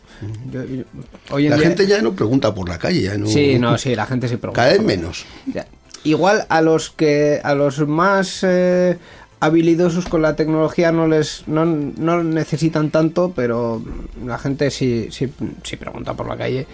[0.51, 0.83] Yo- yo-
[1.31, 3.27] hoy en La día- gente ya no pregunta por la calle, ya no.
[3.27, 4.61] Sí, no, sí, la gente sí pregunta.
[4.61, 5.25] Cada vez menos.
[5.45, 5.65] Ya.
[6.03, 8.97] Igual a los que a los más eh,
[9.39, 13.81] habilidosos con la tecnología no les no, no necesitan tanto, pero
[14.25, 15.31] la gente sí, sí,
[15.63, 16.67] sí pregunta por la calle.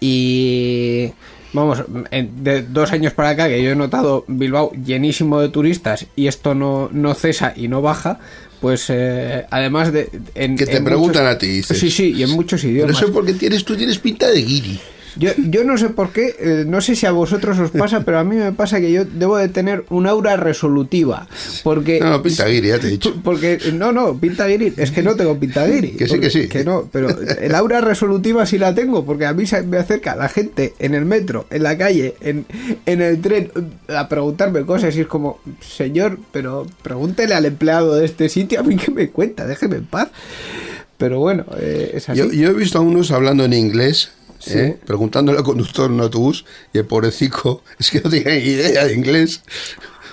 [0.00, 1.12] Y
[1.54, 6.26] vamos, de dos años para acá que yo he notado Bilbao llenísimo de turistas y
[6.26, 8.18] esto no, no cesa y no baja,
[8.60, 10.10] pues eh, además de...
[10.34, 11.78] En, Que te en preguntan muchos- a ti, dices.
[11.78, 12.96] Sí, sí, y en muchos Pero idiomas.
[12.96, 14.78] eso porque tienes, tú tienes pinta de guiri.
[15.16, 18.18] Yo, yo no sé por qué, eh, no sé si a vosotros os pasa, pero
[18.18, 21.28] a mí me pasa que yo debo de tener un aura resolutiva.
[21.62, 22.00] Porque.
[22.00, 23.14] No, pinta guiri, ya te he dicho.
[23.24, 25.92] Porque, no, no, pinta guiri, es que no tengo pinta guiri.
[25.92, 26.48] Que sí, que sí.
[26.48, 30.14] Que no, pero el aura resolutiva sí la tengo, porque a mí se me acerca
[30.16, 32.46] la gente en el metro, en la calle, en,
[32.86, 33.50] en el tren,
[33.88, 38.62] a preguntarme cosas y es como, señor, pero pregúntele al empleado de este sitio a
[38.62, 40.08] mí que me cuenta, déjeme en paz.
[40.96, 42.18] Pero bueno, eh, es así.
[42.18, 44.12] Yo, yo he visto a unos hablando en inglés,
[44.44, 44.58] Sí.
[44.58, 44.76] ¿eh?
[44.86, 48.84] preguntándole al conductor en un autobús, y el pobrecito es que no tiene ni idea
[48.84, 49.42] de inglés.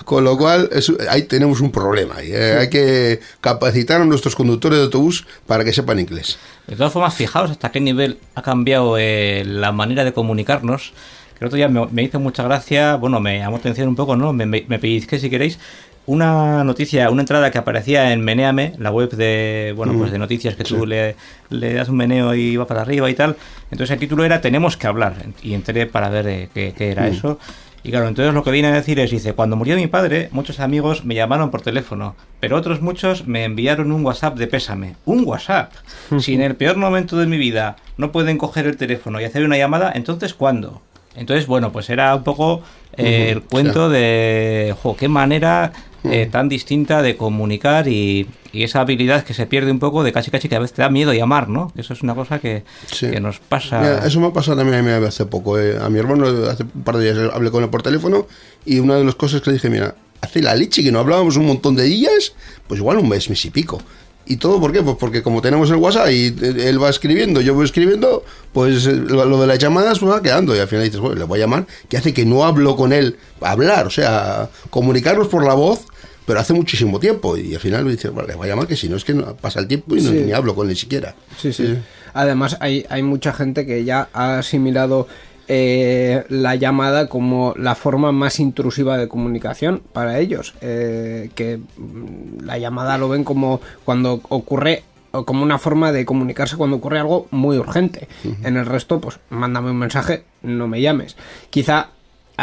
[0.04, 2.16] Con lo cual, es- ahí tenemos un problema.
[2.22, 2.56] ¿eh?
[2.58, 6.38] Hay que capacitar a nuestros conductores de autobús para que sepan inglés.
[6.66, 10.92] De todas formas, fijaos hasta qué nivel ha cambiado eh, la manera de comunicarnos.
[11.38, 14.16] Que el otro día me, me hizo mucha gracia, bueno, me llamó atención un poco,
[14.16, 14.32] ¿no?
[14.32, 15.58] Me, me, me pellizqué si queréis.
[16.04, 20.56] Una noticia, una entrada que aparecía en Meneame, la web de, bueno, pues de noticias
[20.56, 21.14] que tú le,
[21.50, 23.36] le das un meneo y va para arriba y tal.
[23.70, 25.14] Entonces el título era Tenemos que hablar.
[25.42, 27.38] Y entré para ver eh, qué, qué era eso.
[27.84, 30.60] Y claro, entonces lo que viene a decir es, dice, cuando murió mi padre, muchos
[30.60, 34.94] amigos me llamaron por teléfono, pero otros muchos me enviaron un WhatsApp de pésame.
[35.04, 35.72] Un WhatsApp.
[36.18, 39.44] Si en el peor momento de mi vida no pueden coger el teléfono y hacer
[39.44, 40.80] una llamada, entonces ¿cuándo?
[41.16, 42.62] Entonces, bueno, pues era un poco
[42.96, 45.72] eh, el cuento de, jo, qué manera
[46.04, 50.12] eh, tan distinta de comunicar y, y esa habilidad que se pierde un poco de
[50.12, 51.72] casi casi que a veces te da miedo llamar, ¿no?
[51.76, 53.10] Eso es una cosa que, Sí.
[53.10, 53.80] que nos pasa.
[53.80, 55.58] Mira, eso me ha pasado también a mí hace poco.
[55.58, 55.78] eh.
[55.80, 58.26] A mi hermano hace un par de días hablé con él por teléfono
[58.64, 61.36] y una de las cosas que le dije, mira, hace la leche que no hablábamos
[61.36, 62.34] un montón de días,
[62.66, 63.80] pues igual un mes, mes y pico.
[64.24, 64.80] ¿Y todo por qué?
[64.82, 68.86] Pues porque como tenemos el WhatsApp y eh, él va escribiendo, yo voy escribiendo, pues
[68.86, 70.54] lo de las llamadas pues va quedando.
[70.54, 72.92] Y al final dices, bueno, le voy a llamar, que hace que no hablo con
[72.92, 75.80] él, hablar, o sea, comunicarnos por la voz,
[76.26, 77.36] pero hace muchísimo tiempo.
[77.36, 79.34] Y al final dices, bueno, le voy a llamar, que si no es que no,
[79.36, 80.22] pasa el tiempo y no, Sí.
[80.26, 81.14] ni hablo con él siquiera.
[81.38, 81.76] Sí, sí.
[82.14, 85.06] Además, hay, hay mucha gente que ya ha asimilado
[85.48, 90.54] eh, la llamada como la forma más intrusiva de comunicación para ellos.
[90.60, 96.06] eh, que mm, la llamada lo ven como cuando ocurre o como una forma de
[96.06, 98.08] comunicarse cuando ocurre algo muy urgente.
[98.44, 101.16] En el resto, pues mándame un mensaje, no me llames.
[101.50, 101.88] Quizá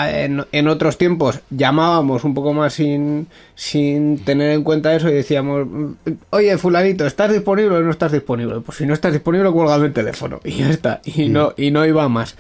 [0.08, 5.14] en, en otros tiempos llamábamos un poco más sin, sin tener en cuenta eso y
[5.14, 5.94] decíamos, "Mm,
[6.30, 8.62] oye, fulanito, ¿estás disponible o no estás disponible?
[8.62, 11.86] Pues si no estás disponible, cuélgame el teléfono y ya está, y no, y no
[11.86, 12.36] iba más.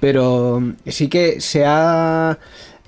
[0.00, 2.38] Pero mm, sí que se ha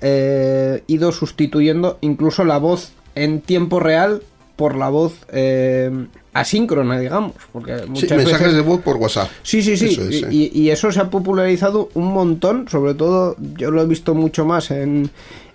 [0.01, 4.21] eh, ido sustituyendo incluso la voz en tiempo real
[4.55, 5.91] por la voz eh,
[6.39, 8.55] asíncrona, digamos, porque Sí, muchas mensajes veces...
[8.55, 9.29] de voz por WhatsApp.
[9.43, 9.87] Sí, sí, sí.
[9.87, 10.27] Eso es, ¿eh?
[10.31, 14.45] y, y eso se ha popularizado un montón, sobre todo yo lo he visto mucho
[14.45, 15.09] más en,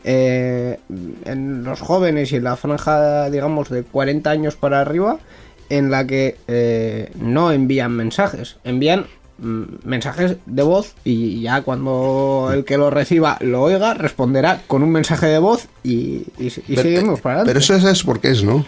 [0.04, 0.78] eh,
[1.24, 5.18] en los jóvenes y en la franja, digamos, de 40 años para arriba,
[5.70, 9.06] en la que eh, no envían mensajes, envían
[9.38, 14.82] mm, mensajes de voz y ya cuando el que lo reciba lo oiga responderá con
[14.82, 17.60] un mensaje de voz y, y- y Pero- seguimos para adelante.
[17.60, 18.66] Pero eso es por qué es, ¿no?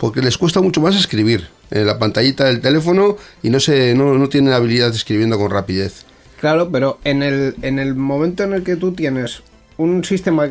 [0.00, 4.14] Porque les cuesta mucho más escribir en la pantallita del teléfono y no se no,
[4.14, 6.06] no tienen habilidad escribiendo con rapidez.
[6.40, 9.42] Claro, pero en el, en el momento en el que tú tienes
[9.76, 10.48] un sistema,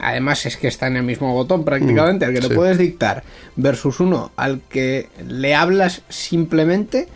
[0.00, 2.48] además es que está en el mismo botón prácticamente, al que sí.
[2.48, 3.22] le puedes dictar,
[3.54, 7.06] versus uno al que le hablas simplemente,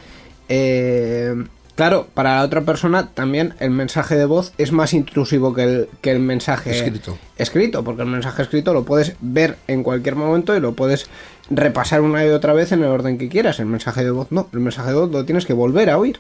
[0.49, 1.35] eh,
[1.77, 5.89] claro, para la otra persona también el mensaje de voz es más intrusivo que el,
[6.01, 7.19] que el mensaje Escrito.
[7.37, 11.07] escrito, porque el mensaje escrito lo puedes ver en cualquier momento y lo puedes
[11.51, 13.59] repasar una y otra vez en el orden que quieras.
[13.61, 16.19] El mensaje de voz no, el mensaje de voz lo tienes que volver a oír.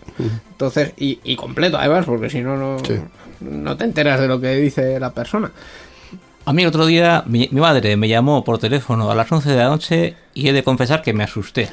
[0.50, 2.98] Entonces, y, y completo además, porque si no, no, Sí.
[3.40, 5.50] no te enteras de lo que dice la persona.
[6.46, 9.48] A mí el otro día mi, mi madre me llamó por teléfono a las 11
[9.50, 11.68] de la noche y he de confesar que me asusté.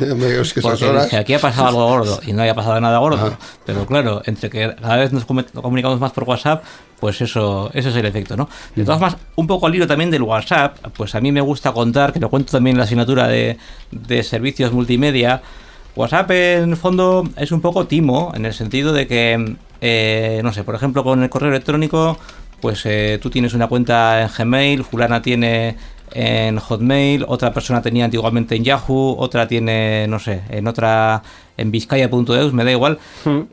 [0.53, 3.27] Que Porque dije, aquí ha pasado algo gordo y no había pasado nada gordo.
[3.27, 3.37] Ajá.
[3.65, 6.63] Pero claro, entre que cada vez nos comu- comunicamos más por WhatsApp,
[7.01, 8.47] pues eso, eso es el efecto, ¿no?
[8.75, 11.73] De todas formas, un poco al hilo también del WhatsApp, pues a mí me gusta
[11.73, 13.57] contar, que lo cuento también en la asignatura de,
[13.91, 15.41] de servicios multimedia.
[15.97, 20.53] WhatsApp en el fondo es un poco timo, en el sentido de que, eh, no
[20.53, 22.17] sé, por ejemplo, con el correo electrónico,
[22.61, 25.75] pues eh, tú tienes una cuenta en Gmail, fulana tiene
[26.13, 31.21] en Hotmail, otra persona tenía antiguamente en Yahoo, otra tiene, no sé, en otra,
[31.57, 32.97] en Vizcaya.eus, me da igual.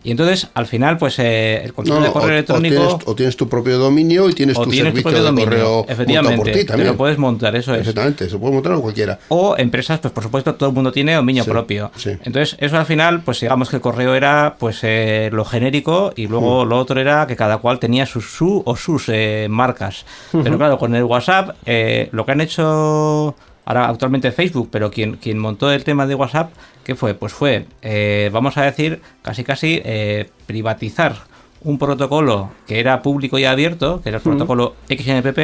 [0.02, 2.74] Y entonces, al final, pues eh, el No, de correo o- electrónico...
[2.80, 5.18] O tienes, o tienes tu propio dominio y tienes o tu tienes tu servicio propio
[5.22, 6.88] de dominio, correo efectivamente, por ti te también.
[6.88, 7.80] lo puedes montar, eso es.
[7.80, 9.18] Exactamente, se puede montar o cualquiera.
[9.28, 11.90] O empresas, pues por supuesto, todo el mundo tiene dominio Sí, propio.
[11.96, 12.10] sí.
[12.24, 16.26] Entonces, eso al final, pues digamos que el correo era pues eh, lo genérico y
[16.28, 16.68] luego Mm.
[16.68, 20.04] lo otro era que cada cual tenía su, su o sus eh, marcas.
[20.32, 25.16] Pero claro, con el WhatsApp, eh, lo que han hecho ahora actualmente Facebook, pero quien,
[25.16, 26.52] quien montó el tema de WhatsApp,
[26.84, 27.14] ¿qué fue?
[27.14, 31.16] Pues fue, eh, vamos a decir, casi casi eh, privatizar
[31.62, 35.38] un protocolo que era público y abierto, que era el protocolo XMPP,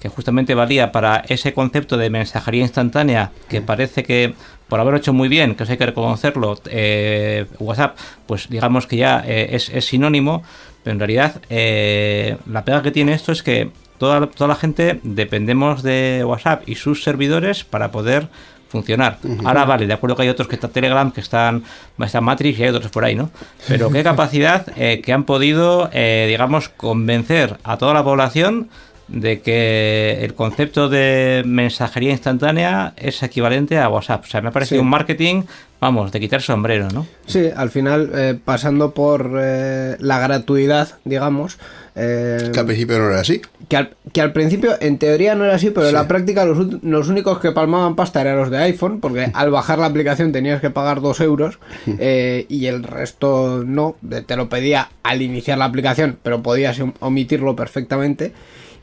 [0.00, 4.34] que justamente valía para ese concepto de mensajería instantánea, que parece que
[4.68, 8.96] por haberlo hecho muy bien, que eso hay que reconocerlo, eh, WhatsApp, pues digamos que
[8.96, 10.42] ya eh, es, es sinónimo,
[10.82, 13.70] pero en realidad eh, la pega que tiene esto es que
[14.00, 18.26] toda, toda la gente dependemos de WhatsApp y sus servidores para poder
[18.68, 19.18] funcionar.
[19.44, 21.64] Ahora vale, de acuerdo que hay otros que está Telegram, que están,
[21.98, 23.30] está Matrix y hay otros por ahí, ¿no?
[23.68, 28.68] Pero qué capacidad eh, que han podido, eh, digamos, convencer a toda la población
[29.08, 34.22] de que el concepto de mensajería instantánea es equivalente a WhatsApp.
[34.24, 34.84] O sea, me ha parecido Sí.
[34.84, 35.42] un marketing,
[35.80, 37.08] vamos, de quitar sombrero, ¿no?
[37.26, 41.58] Sí, al final, eh, pasando por eh, la gratuidad, digamos,
[41.94, 43.40] eh, Que al principio no era así.
[43.68, 46.82] que, al, que al principio en teoría no era así, pero en la práctica los,
[46.82, 50.60] los únicos que palmaban pasta eran los de iPhone, porque al bajar la aplicación tenías
[50.60, 51.58] que pagar dos euros
[51.98, 56.92] eh, y el resto no, te lo pedía al iniciar la aplicación, pero podías om-
[57.00, 58.32] omitirlo perfectamente.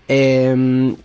[0.07, 0.95] Eh,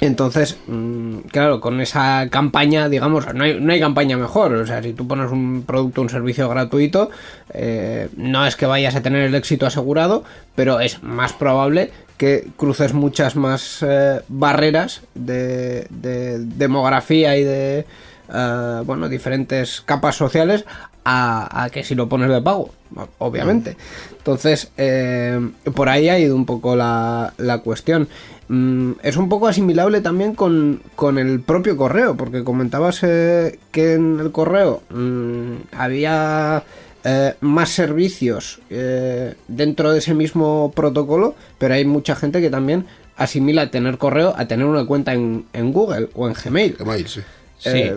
[0.00, 4.54] entonces, mm, claro, con esa campaña, digamos, no hay, no hay campaña mejor.
[4.54, 7.10] O sea, si tú pones un producto, un servicio gratuito,
[7.52, 10.24] eh, no es que vayas a tener el éxito asegurado,
[10.54, 17.86] pero es más probable que cruces muchas más eh, barreras de, de demografía y de,
[18.32, 20.64] eh, bueno, diferentes capas sociales
[21.04, 22.70] a, a que si lo pones de pago,
[23.18, 23.76] obviamente.
[24.18, 25.40] Entonces, eh,
[25.74, 28.08] por ahí ha ido un poco la, la cuestión.
[28.48, 33.94] Mm, es un poco asimilable también con, con el propio correo, porque comentabas eh, que
[33.94, 36.62] en el correo mm, había
[37.04, 42.86] eh, más servicios eh, dentro de ese mismo protocolo, pero hay mucha gente que también
[43.16, 46.76] asimila tener correo a tener una cuenta en, en Google o en Gmail.
[46.78, 47.20] Gmail, sí.
[47.58, 47.90] Sí.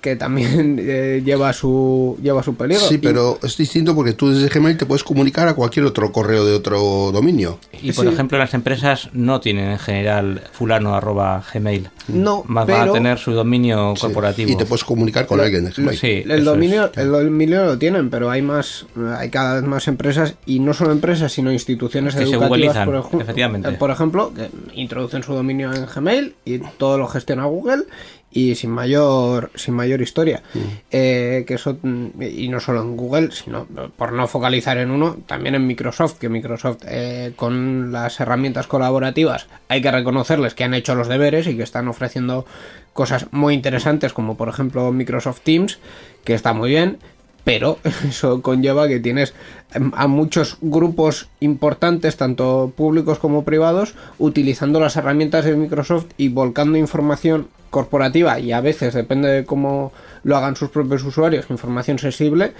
[0.00, 2.84] Que también eh, lleva su lleva su peligro.
[2.86, 6.12] Sí, Y- pero es distinto porque tú desde Gmail te puedes comunicar a cualquier otro
[6.12, 7.58] correo de otro dominio.
[7.82, 8.12] Y por Sí.
[8.12, 11.90] ejemplo, las empresas no tienen en general fulano arroba gmail.
[12.08, 14.02] No, Más van a pero- tener su dominio Sí.
[14.02, 14.50] corporativo.
[14.50, 15.98] Y te puedes comunicar con alguien de Gmail.
[15.98, 16.98] Sí, el dominio, es.
[16.98, 18.86] el dominio lo tienen, pero hay más,
[19.18, 22.84] hay cada vez más empresas y no solo empresas, sino instituciones Que se educativas, googleizan,
[22.86, 23.72] por, ejemplo, efectivamente.
[23.72, 27.84] por ejemplo, que introducen su dominio en Gmail y todo lo gestiona Google
[28.32, 30.42] y sin mayor, sin mayor historia.
[30.54, 30.58] Mm.
[30.90, 33.66] Eh, que eso mm, y no solo en Google, sino
[33.96, 39.46] por no focalizar en uno, también en Microsoft, que Microsoft eh, con las herramientas colaborativas
[39.68, 42.46] hay que reconocerles que han hecho los deberes y que están ofreciendo
[42.92, 45.78] cosas muy interesantes como por ejemplo Microsoft Teams,
[46.24, 46.98] que está muy bien,
[47.44, 47.78] pero
[48.08, 49.34] eso conlleva que tienes
[49.74, 56.28] em, a muchos grupos importantes, tanto públicos como privados, utilizando las herramientas de Microsoft y
[56.28, 59.92] volcando información corporativa y a veces, depende de cómo
[60.24, 62.52] lo hagan sus propios usuarios, información sensible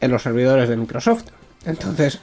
[0.00, 1.24] en los servidores de Microsoft.
[1.66, 2.20] Entonces,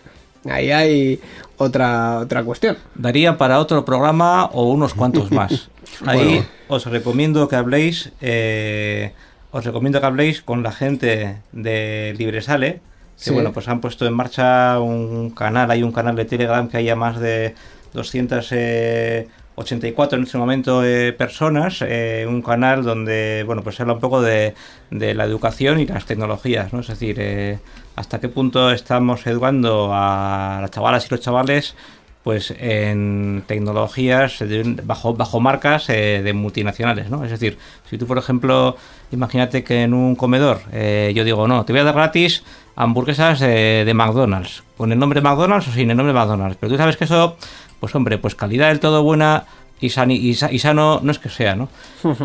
[0.49, 1.20] ahí hay
[1.57, 2.78] otra, otra cuestión.
[2.95, 5.70] Daría para otro programa o unos cuantos más.
[6.05, 6.45] Ahí Bueno.
[6.68, 9.14] os recomiendo que habléis, eh,
[9.52, 12.80] os recomiendo que habléis con la gente de Libresale, que
[13.16, 13.32] Sí.
[13.32, 16.95] bueno, pues han puesto en marcha un canal, hay un canal de Telegram que haya
[16.95, 17.54] más de
[17.93, 23.99] 284 en este momento eh, personas, eh, un canal donde, bueno, pues se habla un
[23.99, 24.54] poco de,
[24.89, 26.80] de la educación y las tecnologías, ¿no?
[26.80, 27.60] Es decir, eh,
[27.95, 31.76] hasta qué punto estamos educando a las chavalas y los chavales
[32.24, 37.24] pues en tecnologías de bajo bajo marcas eh, de multinacionales, ¿no?
[37.24, 37.57] Es decir,
[37.89, 38.76] si tú por ejemplo,
[39.11, 42.43] imagínate que en un comedor eh, yo digo, no, te voy a dar gratis
[42.76, 46.78] hamburguesas eh, de McDonald's, con el nombre McDonald's o sin el nombre McDonald's, pero tú
[46.78, 47.38] sabes que eso,
[47.80, 49.45] pues hombre, pues calidad del todo buena
[49.80, 51.69] y, sani- y y sano no es que sea, ¿no?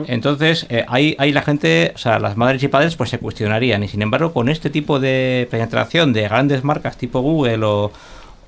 [0.09, 3.83] Entonces, eh, ahí, ahí la gente, o sea, las madres y padres, pues se cuestionarían.
[3.83, 7.93] Y sin embargo, con este tipo de penetración de grandes marcas tipo Google o,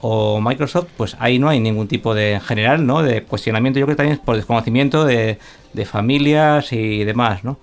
[0.01, 3.03] o Microsoft, pues ahí no hay ningún tipo de, en general, ¿no?
[3.03, 5.39] De cuestionamiento, yo creo que también es por desconocimiento de,
[5.73, 7.59] de familias y demás, ¿no?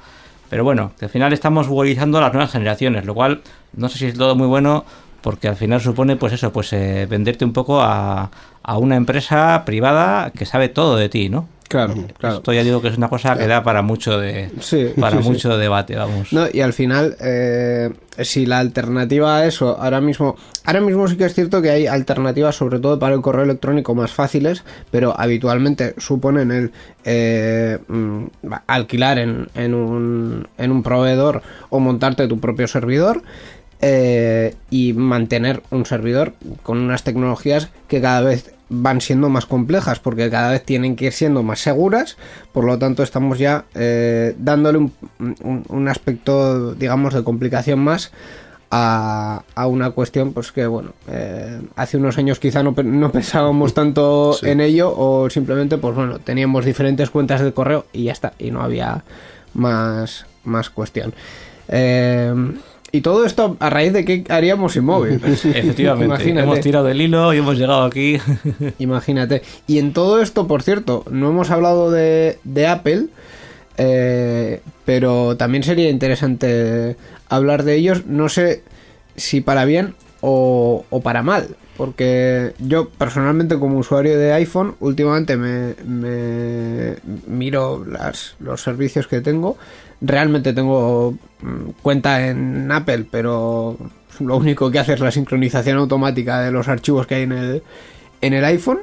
[0.49, 3.41] Pero bueno, que al final estamos googlizando a las nuevas generaciones, lo cual
[3.73, 4.85] no sé si es todo muy bueno,
[5.21, 8.29] porque al final supone, pues eso, pues eh, venderte un poco a,
[8.61, 11.47] a una empresa privada que sabe todo de ti, ¿no?
[11.67, 12.35] Claro, claro.
[12.37, 15.23] Esto ya digo que es una cosa que da para mucho de Sí, para sí,
[15.23, 15.29] sí.
[15.29, 16.31] mucho debate, vamos.
[16.31, 17.89] No, y al final, eh,
[18.19, 21.87] si la alternativa a eso, ahora mismo, ahora mismo sí que es cierto que hay
[21.87, 26.71] alternativas, sobre todo para el correo electrónico, más fáciles, pero habitualmente suponen el
[27.03, 28.25] eh, mm,
[28.67, 33.23] alquilar en, en, un, en un proveedor o montarte tu propio servidor.
[33.81, 39.99] Eh, y mantener un servidor con unas tecnologías que cada vez van siendo más complejas
[39.99, 42.17] porque cada vez tienen que ir siendo más seguras
[42.51, 48.11] por lo tanto estamos ya eh, dándole un, un- un aspecto digamos de complicación más
[48.71, 53.73] a, a una cuestión pues que bueno eh, hace unos años quizá no, no pensábamos
[53.75, 54.49] tanto Sí.
[54.49, 58.49] en ello o simplemente pues bueno teníamos diferentes cuentas de correo y ya está y
[58.49, 59.03] no había
[59.53, 61.13] más más cuestión
[61.67, 62.33] Eh,
[62.95, 66.43] y todo esto a raíz de que haríamos sin móvil Efectivamente, Imagínate.
[66.43, 68.17] hemos tirado del hilo y hemos llegado aquí.
[68.79, 69.41] Imagínate.
[69.67, 73.07] Y en todo esto, por cierto, no hemos hablado de, de Apple,
[73.77, 76.95] eh, pero también sería interesante
[77.27, 78.05] hablar de ellos.
[78.05, 78.63] No sé
[79.15, 79.95] si para bien
[80.27, 81.55] o, para mal.
[81.77, 86.95] Porque yo personalmente como usuario de iPhone últimamente me, me
[87.27, 89.57] miro las, los servicios que tengo.
[90.01, 93.77] Realmente tengo mm, cuenta en Apple, pero
[94.19, 97.63] lo único que hace es la sincronización automática de los archivos que hay en el,
[98.21, 98.79] en el iPhone.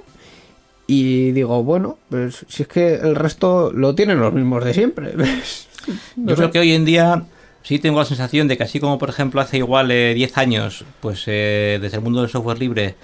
[0.87, 5.15] Y digo, bueno, pues si es que el resto lo tienen los mismos de siempre.
[6.17, 7.25] Yo creo que hoy en día
[7.63, 10.85] sí tengo la sensación de que así como por ejemplo hace igual eh, 10 años,
[11.01, 12.95] pues eh, desde el mundo del software libre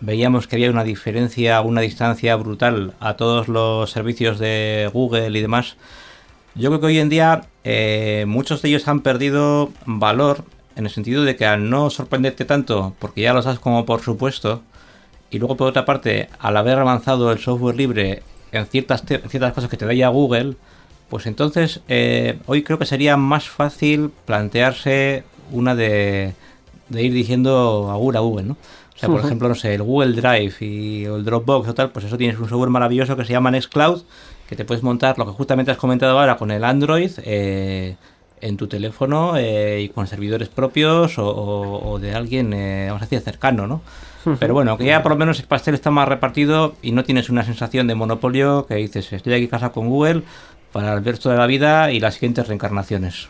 [0.00, 5.42] veíamos que había una diferencia, una distancia brutal a todos los servicios de Google y
[5.42, 5.76] demás.
[6.54, 10.44] Yo creo que hoy en día eh, muchos de ellos han perdido valor
[10.76, 14.00] en el sentido de que al no sorprenderte tanto, porque ya lo sabes como por
[14.02, 14.62] supuesto,
[15.30, 18.22] y luego por otra parte, al haber avanzado el software libre
[18.52, 20.56] en ciertas, te- ciertas cosas que te da ya Google,
[21.12, 26.32] pues entonces eh, hoy creo que sería más fácil plantearse una de,
[26.88, 28.52] de ir diciendo agur a Google, ¿no?
[28.94, 31.90] O sea, por ejemplo, no sé, el Google Drive y o el Dropbox o tal,
[31.90, 34.02] pues eso tienes un software maravilloso que se llama Nextcloud,
[34.48, 37.96] que te puedes montar lo que justamente has comentado ahora con el Android eh,
[38.40, 43.02] en tu teléfono eh, y con servidores propios o, o- o de alguien, eh, vamos
[43.02, 43.82] a decir, cercano, ¿no?
[44.38, 47.28] Pero bueno, que ya por lo menos el pastel está más repartido y no tienes
[47.28, 50.22] una sensación de monopolio que dices, estoy aquí casado con Google
[50.72, 53.28] para el resto de la vida y las siguientes reencarnaciones.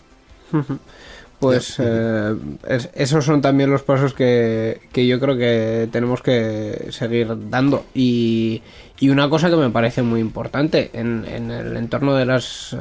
[1.38, 2.36] Pues eh,
[2.68, 7.84] es- esos son también los pasos que, que yo creo que tenemos que seguir dando.
[7.95, 8.62] Y,
[9.01, 12.76] y una cosa que me parece muy importante en, en el entorno de las eh,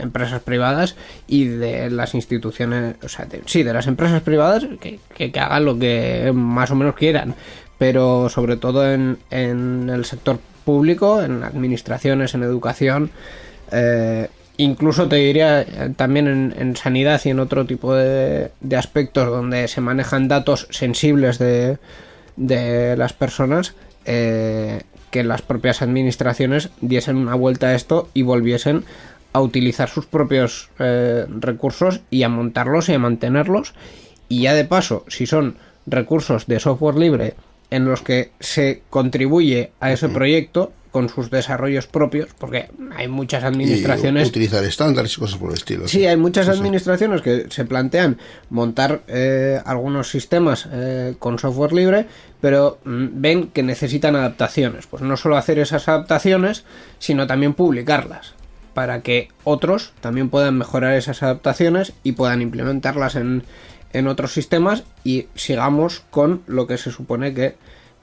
[0.00, 0.96] empresas privadas
[1.28, 5.38] y de las instituciones, o sea, de- sí, de las empresas privadas que, que- que
[5.40, 7.36] hagan lo que más o menos quieran,
[7.78, 13.10] pero sobre todo en, en el sector público, en administraciones, en educación.
[13.72, 18.76] Eh, incluso te diría eh, también en, en sanidad y en otro tipo de, de
[18.76, 21.78] aspectos donde se manejan datos sensibles de,
[22.36, 28.84] de las personas, eh, que las propias administraciones diesen una vuelta a esto y volviesen
[29.32, 33.74] a utilizar sus propios eh, recursos y a montarlos y a mantenerlos.
[34.28, 35.56] Y ya de paso, si son
[35.86, 37.34] recursos de software libre
[37.70, 43.42] en los que se contribuye a ese proyecto con sus desarrollos propios, porque hay muchas
[43.42, 45.88] Y administraciones utilizar estándares y cosas por el estilo.
[45.88, 48.18] Sí, hay muchas administraciones que se plantean
[48.50, 52.06] montar eh, algunos sistemas eh, con software libre,
[52.42, 54.86] pero mm, ven que necesitan adaptaciones.
[54.86, 56.64] Pues no solo hacer esas adaptaciones,
[56.98, 58.34] sino también publicarlas,
[58.74, 63.44] para que otros también puedan mejorar esas adaptaciones y puedan implementarlas en,
[63.94, 67.54] en otros sistemas y sigamos con lo que se supone que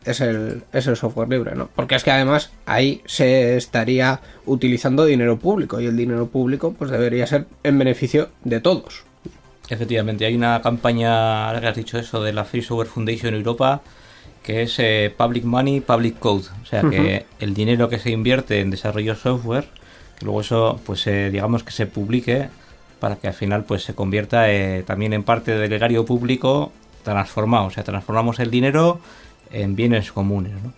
[0.05, 1.69] es el, es el software libre, ¿no?
[1.75, 6.91] Porque es que además ahí se estaría utilizando dinero público y el dinero público pues
[6.91, 9.03] debería ser en beneficio de todos.
[9.69, 13.81] Efectivamente, hay una campaña, ahora que has dicho eso, de la Free Software Foundation Europa,
[14.41, 16.45] que es eh, Public Money, Public Code.
[16.63, 19.67] O sea, que el dinero que se invierte en desarrollo software,
[20.17, 22.49] que luego eso, pues eh, digamos que se publique
[22.99, 26.71] para que al final pues se convierta eh, también en parte del erario público
[27.03, 27.65] transformado.
[27.65, 28.99] O sea, transformamos el dinero
[29.51, 30.73] en bienes comunes, ¿no?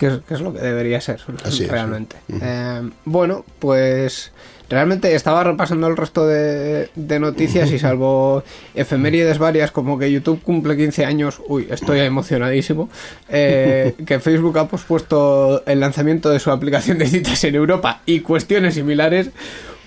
[0.00, 2.16] que es, que es lo que debería ser Así es, realmente.
[2.40, 4.32] Eh, bueno, pues
[4.70, 8.42] realmente estaba repasando el resto de, de noticias y salvo
[8.74, 12.88] efemérides varias como que YouTube cumple 15 años, uy, estoy emocionadísimo,
[13.28, 18.20] eh, que Facebook ha pospuesto el lanzamiento de su aplicación de citas en Europa y
[18.20, 19.30] cuestiones similares,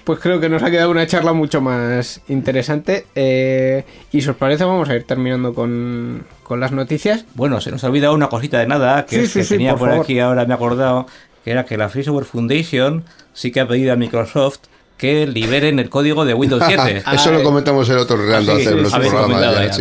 [0.04, 3.06] pues creo que nos ha quedado una charla mucho más interesante.
[3.16, 7.26] eh, y si os parece, vamos a ir terminando con, con las noticias.
[7.36, 9.54] Bueno, se nos ha olvidado una cosita de nada, que Sí, es sí, que sí,
[9.56, 11.08] tenía por por, aquí ahora, me he acordado,
[11.44, 14.60] que era que la Free Software Foundation sí que ha pedido a Microsoft
[14.98, 17.04] que liberen el código de Windows 7.
[17.14, 19.78] Eso lo comentamos el otro Reando Ah, sí, hace sí, los habéis programas.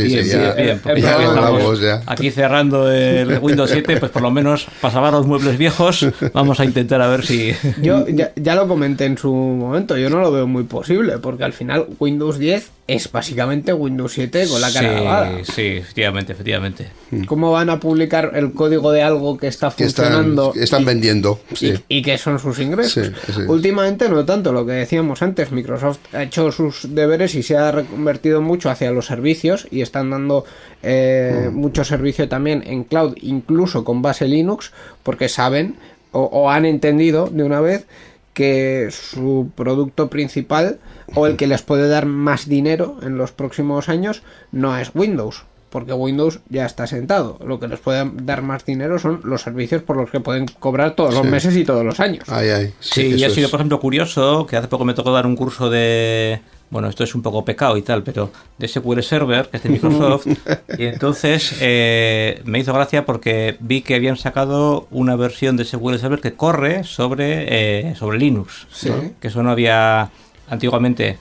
[1.81, 2.03] ya.
[2.07, 6.61] Aquí cerrando el Windows 7, pues por lo menos para salvar los muebles viejos, vamos
[6.61, 7.53] a intentar a ver si...
[7.83, 11.45] Yo ya, ya lo comenté en su momento, yo no lo veo muy posible, porque
[11.45, 15.33] al final Windows 10 es básicamente Windows 7 con la cara sí, lavada.
[15.45, 16.89] sí, efectivamente, efectivamente.
[17.27, 20.83] ¿Cómo van a publicar el código de algo que está Que están, funcionando que están
[20.83, 21.41] y- vendiendo.
[21.55, 21.75] Sí.
[21.89, 23.07] y, y que son sus ingresos?
[23.07, 23.41] Sí, sí.
[23.47, 27.71] Últimamente no tanto, lo que decíamos antes, Microsoft ha hecho sus deberes y se ha
[27.73, 30.45] reconvertido mucho hacia los servicios y están dando
[30.83, 31.55] eh, Mm.
[31.55, 34.73] mucho servicio también en cloud, incluso con base Linux,
[35.03, 35.77] porque saben
[36.13, 37.87] o, o han entendido de una vez
[38.35, 40.79] que su producto principal
[41.15, 44.23] o el que les puede dar más dinero en los próximos años
[44.53, 47.39] no es Windows, porque Windows ya está sentado.
[47.45, 50.95] Lo que les puede dar más dinero son los servicios por los que pueden cobrar
[50.95, 51.29] todos los Sí.
[51.29, 52.25] meses y todos los años.
[52.29, 52.75] Ay, ay.
[52.79, 55.35] Sí, y eso ha sido, por ejemplo, curioso que hace poco me tocó dar un
[55.35, 56.41] curso de.
[56.71, 59.69] Bueno, esto es un poco pecado y tal, pero de SQL Server, que es de
[59.69, 60.27] Microsoft.
[60.79, 65.99] y entonces eh, me hizo gracia porque vi que habían sacado una versión de SQL
[65.99, 68.67] Server que corre sobre, eh, sobre Linux.
[68.73, 68.89] Sí.
[68.89, 69.11] ¿no?
[69.21, 70.11] Que eso no había
[70.49, 71.19] antiguamente.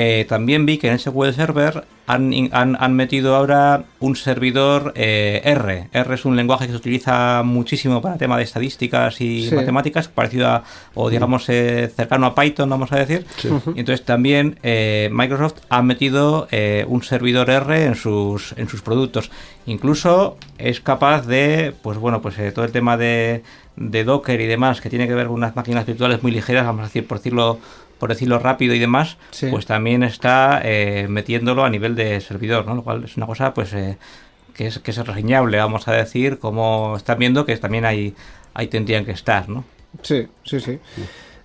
[0.00, 5.40] Eh, también vi que en SQL Server han, han, han metido ahora un servidor eh,
[5.44, 5.88] R.
[5.92, 9.54] R es un lenguaje que se utiliza muchísimo para tema de estadísticas y Sí.
[9.56, 10.62] matemáticas, parecido a,
[10.94, 13.26] o digamos, eh, cercano a Python, vamos a decir.
[13.74, 16.46] Y entonces también eh, Microsoft ha metido
[16.86, 19.30] un servidor R en sus, en sus productos.
[19.66, 23.42] Incluso es capaz de, pues bueno, pues todo el tema de,
[23.74, 26.82] de Docker y demás, que tiene que ver con unas máquinas virtuales muy ligeras, vamos
[26.82, 27.58] a decir, por decirlo
[27.98, 29.48] por decirlo rápido y demás, Sí.
[29.50, 32.74] pues también está eh, metiéndolo a nivel de servidor, ¿no?
[32.74, 33.98] Lo cual es una cosa, pues, eh,
[34.54, 38.14] que es que es reseñable, vamos a decir, como están viendo que también ahí,
[38.54, 39.64] ahí tendrían que estar, ¿no?
[40.02, 40.78] Sí, sí, sí.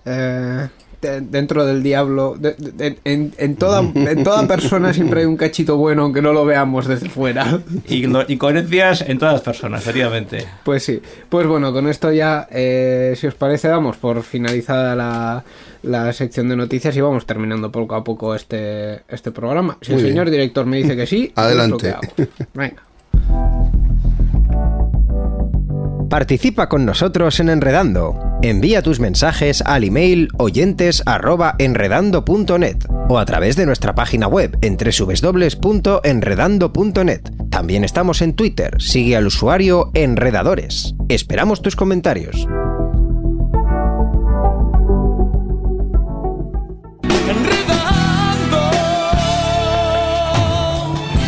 [0.04, 0.68] Eh,
[1.04, 5.36] de- dentro del diablo, de- de- en, en toda, en toda persona siempre hay un
[5.36, 7.60] cachito bueno, aunque no lo veamos desde fuera.
[7.88, 10.44] Y incoherencias en todas las personas, efectivamente.
[10.64, 15.44] Pues sí, pues bueno, con esto ya, eh, si os parece, damos por finalizada la,
[15.82, 19.78] la sección de noticias y vamos terminando poco a poco este, este programa.
[19.82, 20.14] Si Muy el bien.
[20.14, 21.94] señor director me dice que sí, que Adelante.
[22.54, 22.82] Venga.
[26.08, 28.33] Participa con nosotros en Enredando.
[28.44, 32.76] Envía tus mensajes al email oyentes@enredando.net
[33.08, 37.22] o a través de nuestra página web en www.enredando.net.
[37.48, 38.82] También estamos en Twitter.
[38.82, 40.94] Sigue al usuario Enredadores.
[41.08, 42.46] Esperamos tus comentarios.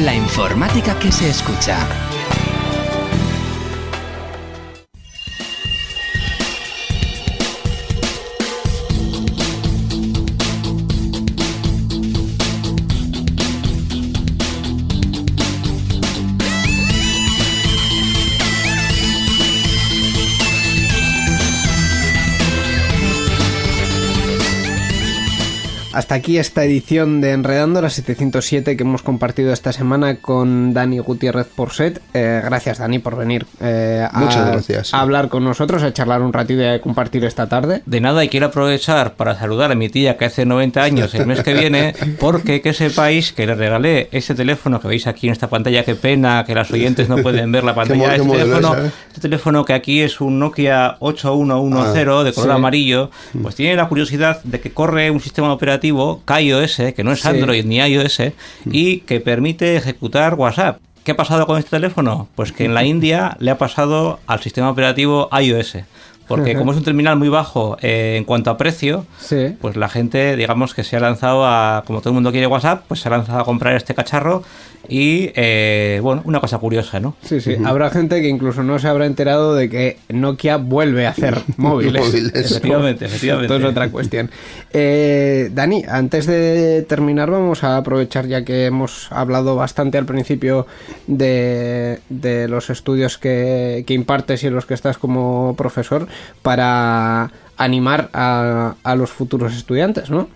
[0.03, 1.79] La informática que se escucha.
[25.97, 30.99] Hasta aquí esta edición de Enredando, la 707 que hemos compartido esta semana con Dani
[30.99, 32.03] Gutiérrez Porset.
[32.13, 34.93] Eh, gracias, Dani, por venir eh, a, Muchas gracias.
[34.93, 37.81] a hablar con nosotros, a charlar un ratito y a compartir esta tarde.
[37.87, 41.27] De nada, y quiero aprovechar para saludar a mi tía que hace 90 años el
[41.27, 45.33] mes que viene, porque que sepáis que le regalé ese teléfono que veis aquí en
[45.33, 45.83] esta pantalla.
[45.83, 48.17] Qué pena que las oyentes no pueden ver la pantalla.
[48.17, 48.91] qué Este teléfono, es, eh?
[49.09, 51.95] este teléfono que aquí es un Nokia 8110
[52.27, 52.55] de color sí.
[52.55, 55.86] amarillo, pues tiene la curiosidad de que corre un sistema operativo
[56.25, 57.29] KaiOS, que no es Sí.
[57.29, 58.21] Android ni iOS,
[58.71, 60.79] y que permite ejecutar WhatsApp.
[61.05, 62.29] ¿Qué ha pasado con este teléfono?
[62.35, 65.79] Pues que en la India le ha pasado al sistema operativo iOS.
[66.27, 69.55] Porque como es un terminal muy bajo eh, en cuanto a precio, Sí.
[69.61, 72.83] pues la gente, digamos que se ha lanzado a, como todo el mundo quiere WhatsApp,
[72.89, 74.43] pues se ha lanzado a comprar este cacharro
[74.89, 77.17] Y eh, bueno, una cosa curiosa, ¿no?
[77.23, 77.57] Sí, sí.
[77.65, 82.03] Habrá gente que incluso no se habrá enterado de que Nokia vuelve a hacer móviles.
[82.05, 82.33] Móviles.
[82.35, 83.55] Efectivamente, efectivamente.
[83.55, 84.31] Esto es otra cuestión.
[84.73, 90.67] Eh, Dani, antes de terminar, vamos a aprovechar ya que hemos hablado bastante al principio
[91.07, 96.07] de, de los estudios que, que impartes y en los que estás como profesor
[96.43, 100.29] para animar a, a los futuros estudiantes, ¿no?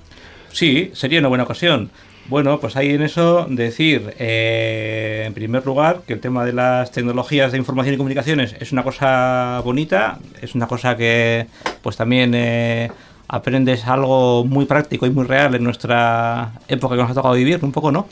[0.52, 1.90] Sí, sería una buena ocasión.
[2.30, 6.92] Bueno, pues ahí en eso decir, eh, en primer lugar, que el tema de las
[6.92, 11.48] tecnologías de información y comunicaciones es una cosa bonita, es una cosa que
[11.82, 12.88] pues también eh,
[13.26, 17.58] aprendes algo muy práctico y muy real en nuestra época que nos ha tocado vivir,
[17.64, 18.06] un poco, ¿no?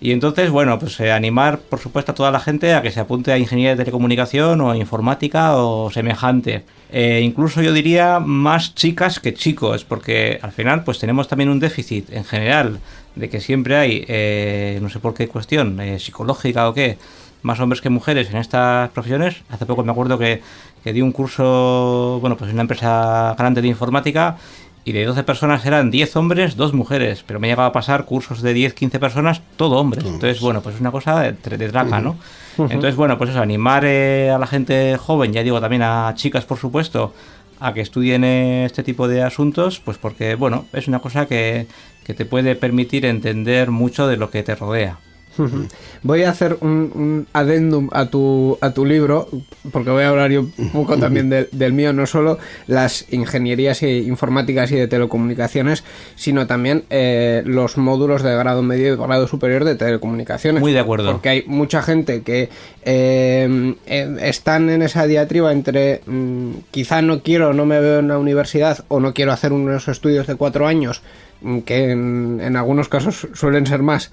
[0.00, 2.98] Y entonces, bueno, pues eh, animar, por supuesto, a toda la gente a que se
[2.98, 6.64] apunte a ingeniería de telecomunicación o a informática o semejante.
[6.92, 11.58] Eh, incluso yo diría más chicas que chicos, porque al final pues tenemos también un
[11.58, 12.78] déficit en general
[13.14, 16.98] de que siempre hay, eh, no sé por qué cuestión, eh, psicológica o qué,
[17.42, 19.42] más hombres que mujeres en estas profesiones.
[19.50, 20.42] Hace poco me acuerdo que,
[20.82, 24.36] que di un curso, bueno, pues en una empresa grande de informática
[24.84, 28.42] y de 12 personas eran 10 hombres, 2 mujeres, pero me llegaba a pasar cursos
[28.42, 30.04] de 10, 15 personas, todo hombres.
[30.04, 32.16] Entonces, bueno, pues es una cosa de, de traca, ¿no?
[32.58, 36.44] Entonces, bueno, pues eso, animar eh, a la gente joven, ya digo también a chicas,
[36.44, 37.14] por supuesto,
[37.60, 41.66] a que estudien este tipo de asuntos, pues porque, bueno, es una cosa que,
[42.04, 44.98] que te puede permitir entender mucho de lo que te rodea.
[46.02, 49.28] Voy a hacer un, un adendum a tu, a tu libro,
[49.72, 53.82] porque voy a hablar yo un poco también del, del mío, no solo las ingenierías
[53.82, 55.84] y informáticas y de telecomunicaciones,
[56.14, 60.60] sino también eh, los módulos de grado medio y grado superior de telecomunicaciones.
[60.60, 61.12] Muy de acuerdo.
[61.12, 62.50] Porque hay mucha gente que
[62.82, 63.74] eh,
[64.20, 68.84] están en esa diatriba entre mm, quizá no quiero, no me veo en la universidad
[68.88, 71.02] o no quiero hacer unos estudios de cuatro años,
[71.64, 74.10] que en, algunos casos suelen ser más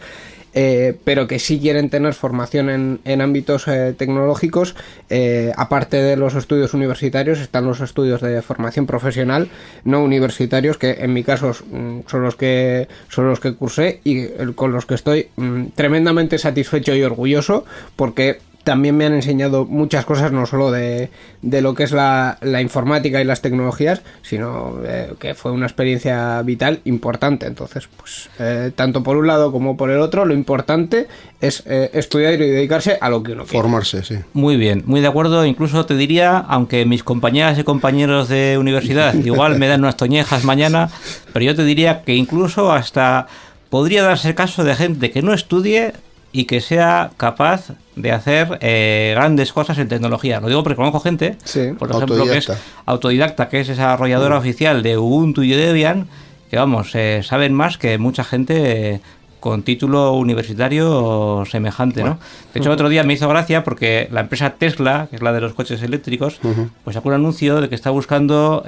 [0.54, 4.76] eh, pero que sí quieren tener formación en, en ámbitos eh, tecnológicos,
[5.10, 9.48] eh, aparte de los estudios universitarios, están los estudios de formación profesional
[9.86, 14.28] no universitarios, que en mi caso mm, son los que son los que cursé y
[14.56, 17.64] con los que estoy mm, tremendamente satisfecho y orgulloso,
[17.96, 21.10] porque también me han enseñado muchas cosas, no solo de,
[21.42, 25.66] de lo que es la, la informática y las tecnologías, sino eh, que fue una
[25.66, 27.48] experiencia vital importante.
[27.48, 31.08] Entonces, pues, eh, tanto por un lado como por el otro, lo importante
[31.40, 33.62] es eh, estudiar y dedicarse a lo que uno quiere.
[33.62, 34.16] Formarse, sí.
[34.34, 35.46] Muy bien, muy de acuerdo.
[35.46, 40.44] Incluso te diría, aunque mis compañeras y compañeros de universidad igual me dan unas toñejas
[40.44, 40.90] mañana,
[41.34, 43.28] pero yo te diría que incluso hasta
[43.70, 45.94] podría darse el caso de gente que no estudie
[46.34, 50.40] y que sea capaz de hacer eh, grandes cosas en tecnología.
[50.40, 51.72] Lo digo porque conozco gente, Sí.
[51.78, 52.52] por ejemplo, que es
[52.86, 53.50] Autodidacta.
[53.50, 56.08] que es desarrolladora oficial de Ubuntu y Debian,
[56.50, 59.02] que vamos, eh, saben más que mucha gente eh,
[59.42, 62.20] con título universitario semejante, ¿no?
[62.54, 65.42] De hecho, otro día me hizo gracia porque la empresa Tesla, que es la de
[65.42, 66.40] los coches eléctricos,
[66.84, 68.64] pues sacó un anuncio de que está buscando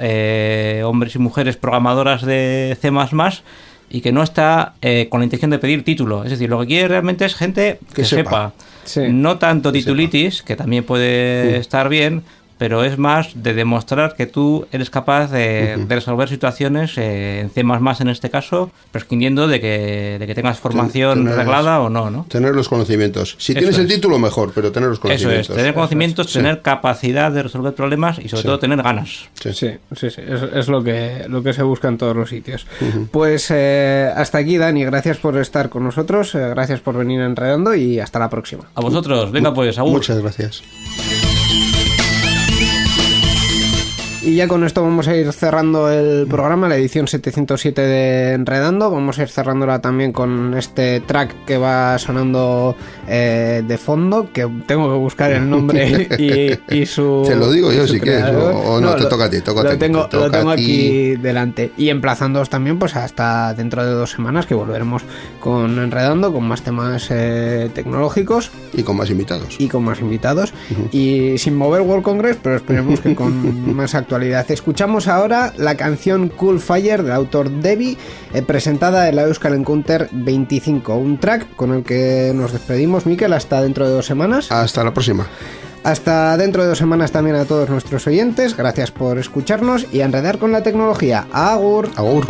[0.84, 2.90] hombres y mujeres programadoras de C++
[3.90, 6.24] y que no está eh, con la intención de pedir título.
[6.24, 8.22] Es decir, lo que quiere realmente es gente que, Que sepa.
[8.24, 8.52] sepa.
[8.84, 9.00] Sí.
[9.10, 12.22] No tanto titulitis, que también puede estar bien,
[12.64, 17.50] pero es más de demostrar que tú eres capaz de, de resolver situaciones eh, en
[17.50, 22.08] C++ en este caso, prescindiendo de que, de que tengas formación tener- reglada o no,
[22.08, 22.24] ¿no?
[22.30, 23.36] Tener los conocimientos.
[23.38, 23.92] Si Eso tienes el es.
[23.96, 25.50] título, mejor, pero tener los Eso conocimientos.
[25.50, 26.38] es, tener conocimientos, Sí.
[26.38, 28.46] tener capacidad de resolver problemas y sobre Sí.
[28.48, 29.28] todo tener ganas.
[29.34, 29.52] Sí.
[29.52, 32.66] Sí, sí, sí, es, es lo, que, lo que se busca en todos los sitios.
[33.10, 37.74] Pues eh, hasta aquí, Dani, gracias por estar con nosotros, eh, gracias por venir enredando
[37.74, 38.64] y hasta la próxima.
[38.74, 39.92] A vosotros, venga pues, Agur.
[39.92, 40.62] Muchas gracias.
[44.26, 48.90] Y ya con esto vamos a ir cerrando el programa, la edición 707 de Enredando.
[48.90, 52.74] Vamos a ir cerrándola también con este track que va sonando
[53.06, 57.24] eh, de fondo, que tengo que buscar el nombre y, y su.
[57.26, 58.54] Te lo digo yo si quieres, creador.
[58.54, 60.50] o- o no, te toca a ti, toca a lo ti, Tengo, te lo tengo
[60.50, 61.72] aquí delante.
[61.76, 65.02] Y emplazándoos también pues hasta dentro de dos semanas que volveremos
[65.38, 69.56] con Enredando, con más temas eh, tecnológicos Y con más invitados.
[69.58, 70.54] y con más invitados
[70.92, 74.48] y sin mover World Congress pero esperemos que con más actualidad.
[74.52, 77.98] Escuchamos ahora la canción Cool Fire del autor Debbie
[78.32, 83.32] eh, presentada en la Euskal Encounter 25 un track con el que nos despedimos Miquel.
[83.32, 84.52] Hasta dentro de dos semanas.
[84.52, 85.26] Hasta la próxima.
[85.82, 88.56] hasta dentro de dos semanas también a todos nuestros oyentes.
[88.56, 91.26] Gracias por escucharnos y a enredar con la tecnología.
[91.32, 91.90] Agur.
[91.96, 92.26] Agur.